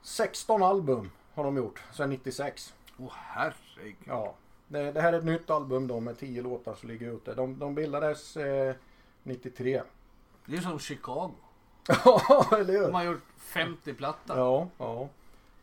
16 0.03 0.63
album 0.63 1.11
har 1.35 1.45
de 1.45 1.57
gjort 1.57 1.83
sedan 1.93 2.11
96. 2.11 2.75
Åh 2.99 3.13
herregud. 3.15 3.97
Ja, 4.05 4.35
det, 4.69 4.93
det 4.93 5.01
här 5.01 5.13
är 5.13 5.19
ett 5.19 5.25
nytt 5.25 5.51
album 5.51 5.87
då 5.87 6.01
med 6.01 6.19
10 6.19 6.43
låtar 6.43 6.75
som 6.75 6.89
ligger 6.89 7.13
ute. 7.13 7.35
De, 7.35 7.59
de 7.59 7.75
bildades 7.75 8.37
eh, 8.37 8.75
93. 9.23 9.83
Det 10.47 10.57
är 10.57 10.61
som 10.61 10.79
Chicago. 10.79 11.31
Ja, 12.05 12.47
eller 12.53 12.73
hur? 12.73 12.83
De 12.83 12.95
har 12.95 13.05
gjort 13.05 13.23
50 13.37 13.95
plattor. 13.95 14.37
Ja, 14.37 14.69
ja. 14.79 15.09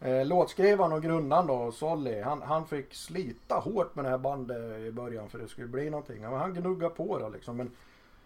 Eh, 0.08 0.26
låtskrivaren 0.26 0.92
och 0.92 1.02
grundaren 1.02 1.48
då, 1.48 1.72
Solly, 1.72 2.22
han, 2.22 2.42
han 2.42 2.68
fick 2.68 2.94
slita 2.94 3.56
hårt 3.56 3.96
med 3.96 4.06
det 4.06 4.10
här 4.10 4.18
bandet 4.18 4.80
i 4.80 4.92
början 4.92 5.30
för 5.30 5.40
det 5.40 5.48
skulle 5.48 5.68
bli 5.68 5.90
någonting. 5.90 6.24
Han 6.24 6.54
gnuggade 6.54 6.96
på 6.96 7.20
då 7.20 7.30
liksom. 7.30 7.58
Men 7.58 7.72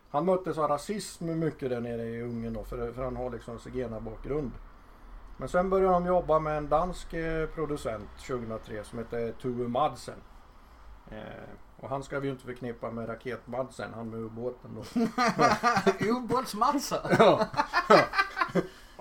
han 0.10 0.26
möttes 0.26 0.58
av 0.58 0.68
rasism 0.68 1.40
mycket 1.40 1.70
där 1.70 1.82
nere 1.82 2.04
i 2.04 2.22
Ungern 2.22 2.54
då 2.54 2.64
för, 2.64 2.92
för 2.92 3.04
han 3.04 3.16
har 3.16 3.30
liksom 3.30 3.60
zigenarbakgrund. 3.60 4.52
Men 5.38 5.50
sen 5.50 5.70
började 5.70 5.94
de 5.94 6.06
jobba 6.06 6.40
med 6.40 6.58
en 6.58 6.70
dansk 6.70 7.14
eh, 7.14 7.48
producent 7.48 8.10
2003 8.28 8.84
som 8.84 9.00
heter 9.00 9.32
Tue 9.32 9.68
Madsen. 9.68 10.22
Eh, 11.12 11.50
och 11.80 11.90
han 11.90 12.04
ska 12.04 12.20
vi 12.20 12.28
ju 12.28 12.34
inte 12.34 12.46
förknippa 12.46 12.92
med 12.92 13.10
Raket-Madsen, 13.10 13.94
han 13.96 14.10
med 14.10 14.20
ubåten 14.20 14.76
då. 14.76 14.82
Ubåts-Matsa. 16.06 17.00
Ja. 17.20 17.46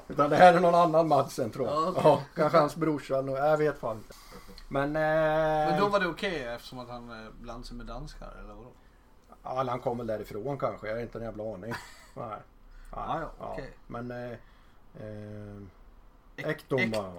Utan 0.09 0.31
det 0.31 0.37
här 0.37 0.55
är 0.55 0.61
någon 0.61 0.75
annan 0.75 1.09
Madsen 1.09 1.51
tror 1.51 1.67
jag. 1.69 1.77
Ja, 1.77 1.89
okej. 1.89 2.03
Ja, 2.05 2.21
kanske 2.35 2.59
hans 2.59 2.77
brorsa. 2.77 3.15
Jag 3.15 3.57
vet 3.57 3.79
fan 3.79 3.97
inte. 3.97 4.15
Men... 4.69 4.97
Eh, 4.97 5.71
Men 5.71 5.81
då 5.81 5.89
var 5.89 6.01
det 6.01 6.07
okej 6.07 6.43
eftersom 6.45 6.79
att 6.79 6.89
han 6.89 7.11
eh, 7.11 7.31
blandade 7.41 7.67
sig 7.67 7.77
med 7.77 7.87
danskar 7.87 8.33
eller 8.45 8.55
vadå? 8.55 8.71
ja, 9.43 9.65
han 9.69 9.81
kom 9.81 9.99
väl 9.99 10.07
därifrån 10.07 10.59
kanske. 10.59 10.87
Jag 10.87 10.95
har 10.95 11.03
inte 11.03 11.19
en 11.19 11.25
jävla 11.25 11.55
aning. 11.55 11.73
Nej. 12.15 12.39
Ja, 12.93 13.21
ja, 13.21 13.31
okej. 13.53 13.77
Men... 13.87 14.11
Eh, 14.11 14.31
eh, 14.95 15.63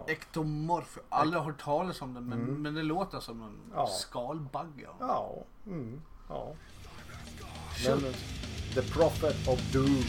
Ektomorf. 0.07 0.97
Har 1.09 1.21
aldrig 1.21 1.43
hört 1.43 1.61
talas 1.63 2.01
om 2.01 2.13
det 2.13 2.21
men, 2.21 2.39
Mm. 2.39 2.61
men 2.61 2.73
det 2.73 2.83
låter 2.83 3.19
som 3.19 3.41
en 3.41 3.59
Ja. 3.75 3.87
skalbagge. 3.87 4.87
ja. 4.99 5.35
Mm, 5.67 6.01
ja. 6.29 6.53
Men, 7.85 7.99
the 8.73 8.81
Prophet 8.81 9.47
of 9.47 9.71
Doom. 9.73 10.03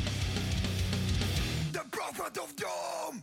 The 1.72 1.80
prophet 1.90 2.38
of 2.38 2.52
doom! 2.56 3.22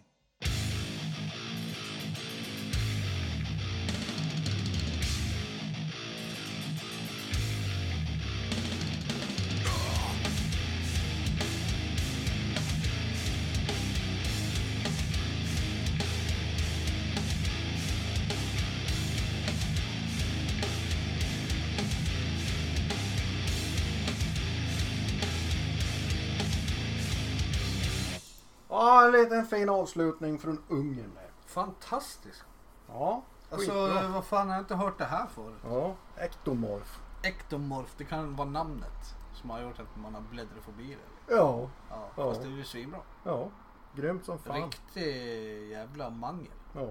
Ja, 28.77 29.05
en 29.05 29.11
liten 29.11 29.45
fin 29.45 29.69
avslutning 29.69 30.39
från 30.39 30.63
Ungern. 30.69 31.11
Fantastiskt. 31.45 32.43
Ja, 32.87 33.21
Alltså 33.49 33.71
skitbra. 33.71 34.07
vad 34.07 34.25
fan 34.25 34.47
har 34.47 34.55
jag 34.55 34.61
inte 34.61 34.75
hört 34.75 34.97
det 34.97 35.05
här 35.05 35.27
för? 35.27 35.53
Ja, 35.63 35.93
Ektomorf. 36.17 36.99
Ektomorf, 37.23 37.93
det 37.97 38.03
kan 38.05 38.35
vara 38.35 38.49
namnet 38.49 39.15
som 39.33 39.49
har 39.49 39.59
gjort 39.61 39.79
att 39.79 39.95
man 40.01 40.13
har 40.13 40.21
bläddrofobi. 40.21 40.83
eller? 40.85 41.37
Ja, 41.39 41.69
Ja, 41.89 42.07
Ja. 42.15 42.23
fast 42.25 42.41
det 42.41 42.47
är 42.47 42.51
ju 42.51 42.63
svinbra. 42.63 42.99
ja. 43.23 43.47
Grymt 43.95 44.25
som 44.25 44.39
fan. 44.39 44.55
Riktig 44.63 45.69
jävla 45.71 46.09
mangel. 46.09 46.51
Ja. 46.73 46.87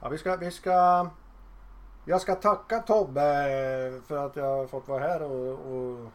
ja 0.00 0.08
vi, 0.08 0.18
ska, 0.18 0.36
vi 0.36 0.50
ska... 0.50 1.06
Jag 2.04 2.20
ska 2.20 2.34
tacka 2.34 2.78
Tobbe 2.78 3.22
för 4.06 4.26
att 4.26 4.36
jag 4.36 4.56
har 4.56 4.66
fått 4.66 4.88
vara 4.88 5.00
här 5.02 5.22
och, 5.22 5.52
och 5.74 6.10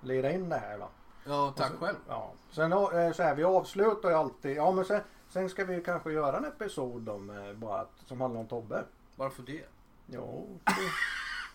lira 0.00 0.30
in 0.32 0.48
det 0.48 0.56
här. 0.56 0.78
Då. 0.78 0.88
Ja, 1.26 1.52
tack 1.56 1.72
så- 1.72 1.78
själv. 1.78 1.96
Ja. 2.08 2.32
Sen 2.50 2.72
eh, 2.72 3.12
så 3.12 3.22
här, 3.22 3.34
vi 3.34 3.44
avslutar 3.44 4.08
ju 4.08 4.14
alltid. 4.14 4.56
Ja 4.56 4.72
men 4.72 4.84
sen, 4.84 5.00
sen 5.28 5.48
ska 5.48 5.64
vi 5.64 5.80
kanske 5.82 6.12
göra 6.12 6.36
en 6.36 6.44
episod 6.44 7.08
om 7.08 7.30
eh, 7.30 7.52
bara 7.52 7.86
som 8.06 8.20
handlar 8.20 8.40
om 8.40 8.46
Tobbe. 8.48 8.84
Varför 9.16 9.42
det? 9.42 9.64
Jo, 10.06 10.58
det, 10.64 10.72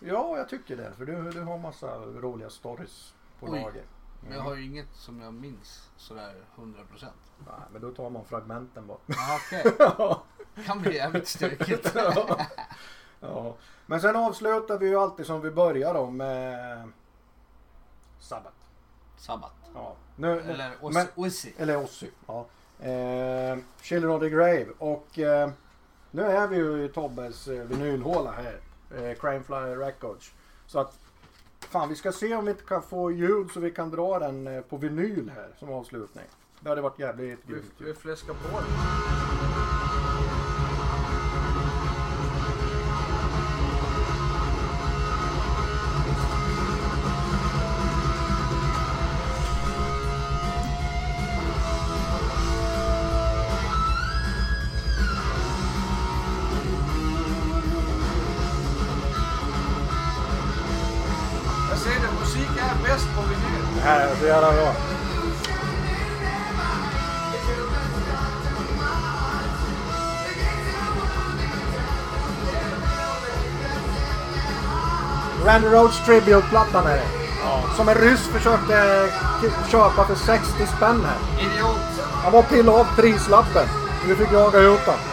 ja 0.08 0.36
jag 0.38 0.48
tycker 0.48 0.76
det. 0.76 0.92
För 0.92 1.04
du, 1.06 1.30
du 1.30 1.40
har 1.42 1.58
massa 1.58 1.96
roliga 1.98 2.50
stories 2.50 3.14
på 3.40 3.46
Oj. 3.46 3.60
lager. 3.60 3.84
Men 4.24 4.32
jag 4.32 4.40
har 4.42 4.54
ju 4.54 4.64
inget 4.64 4.94
som 4.94 5.20
jag 5.20 5.34
minns 5.34 5.90
sådär 5.96 6.34
100 6.56 6.80
procent. 6.90 7.32
Nej, 7.38 7.54
men 7.72 7.82
då 7.82 7.90
tar 7.90 8.10
man 8.10 8.24
fragmenten 8.24 8.86
bara. 8.86 8.98
Ah, 9.08 9.36
Okej, 9.36 9.72
kan 10.66 10.80
bli 10.82 10.94
jävligt 10.94 11.28
stökigt. 11.28 11.92
ja. 11.94 12.36
ja. 13.20 13.54
Men 13.86 14.00
sen 14.00 14.16
avslutar 14.16 14.78
vi 14.78 14.88
ju 14.88 14.96
alltid 14.96 15.26
som 15.26 15.40
vi 15.40 15.50
börjar 15.50 15.94
då 15.94 16.10
med 16.10 16.88
Sabbat. 18.20 18.54
Sabbat. 19.16 19.52
Ja. 19.74 19.96
Nu, 20.16 20.40
Eller. 20.40 20.70
Ossi. 21.16 21.52
eller 21.58 21.76
Ozzy. 21.84 22.06
Ja. 22.26 22.46
Eh, 22.80 23.58
Children 23.82 24.12
of 24.12 24.20
the 24.20 24.28
Grave. 24.30 24.66
Och 24.78 25.18
eh, 25.18 25.50
nu 26.10 26.22
är 26.22 26.46
vi 26.48 26.56
ju 26.56 26.84
i 26.84 26.88
Tobbes 26.88 27.48
eh, 27.48 27.64
vinylhåla 27.64 28.30
här. 28.32 28.56
Eh, 28.96 29.18
Crimefly 29.18 29.56
Records. 29.76 30.32
Så 30.66 30.78
att 30.78 30.98
fan 31.60 31.88
vi 31.88 31.94
ska 31.94 32.12
se 32.12 32.34
om 32.34 32.44
vi 32.44 32.50
inte 32.50 32.64
kan 32.64 32.82
få 32.82 33.10
ljud 33.10 33.50
så 33.50 33.60
vi 33.60 33.70
kan 33.70 33.90
dra 33.90 34.18
den 34.18 34.46
eh, 34.46 34.60
på 34.60 34.76
vinyl 34.76 35.32
här 35.34 35.48
som 35.58 35.72
avslutning. 35.72 36.24
Det 36.60 36.68
hade 36.68 36.80
varit 36.82 36.98
jävligt 36.98 37.38
Vi, 37.46 37.52
grymt. 37.52 37.72
vi 37.78 37.94
fläskar 37.94 38.34
på 38.34 38.60
det. 38.60 38.66
Jävla 64.32 64.52
bra. 64.52 64.74
Randy 75.44 75.68
Rhodes 75.68 76.04
Tribute-plattan 76.06 76.86
är 76.86 76.96
det. 76.96 77.02
Som 77.76 77.88
en 77.88 77.94
ryss 77.94 78.26
försökte 78.26 79.08
köpa 79.70 80.04
för 80.04 80.14
60 80.14 80.66
spänn 80.76 81.04
här. 81.04 81.40
Idiot. 81.40 82.06
Han 82.22 82.32
var 82.32 82.42
pillade 82.42 82.78
av 82.78 82.86
prislappen. 82.96 83.68
Vi 84.08 84.14
fick 84.14 84.32
jaga 84.32 84.58
ut 84.58 84.80
honom. 84.80 85.11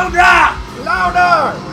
Louder! 0.00 0.82
Louder! 0.82 1.69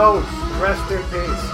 Rose, 0.00 0.24
rest 0.62 0.90
in 0.90 1.02
peace. 1.10 1.49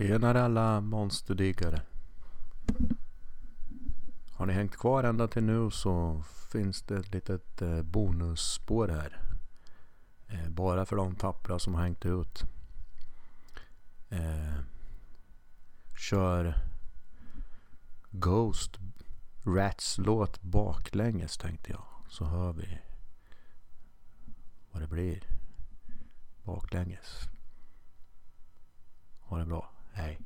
Tjenare 0.00 0.42
alla 0.42 0.80
monsterdiggare. 0.80 1.82
Har 4.32 4.46
ni 4.46 4.52
hängt 4.52 4.76
kvar 4.76 5.04
ända 5.04 5.28
till 5.28 5.42
nu 5.44 5.70
så 5.70 6.22
finns 6.52 6.82
det 6.82 6.96
ett 6.96 7.14
litet 7.14 7.62
eh, 7.62 7.82
bonusspår 7.82 8.88
här. 8.88 9.22
Eh, 10.28 10.48
bara 10.48 10.86
för 10.86 10.96
de 10.96 11.16
tappra 11.16 11.58
som 11.58 11.74
har 11.74 11.82
hängt 11.82 12.06
ut. 12.06 12.44
Eh, 14.08 14.60
kör 16.10 16.54
Ghost 18.10 18.78
Rats 19.44 19.98
låt 19.98 20.42
baklänges 20.42 21.38
tänkte 21.38 21.72
jag. 21.72 21.84
Så 22.08 22.24
hör 22.24 22.52
vi 22.52 22.78
vad 24.70 24.82
det 24.82 24.88
blir 24.88 25.22
baklänges. 26.44 27.20
Ha 29.20 29.38
det 29.38 29.46
bra. 29.46 29.79
Hej. 30.00 30.18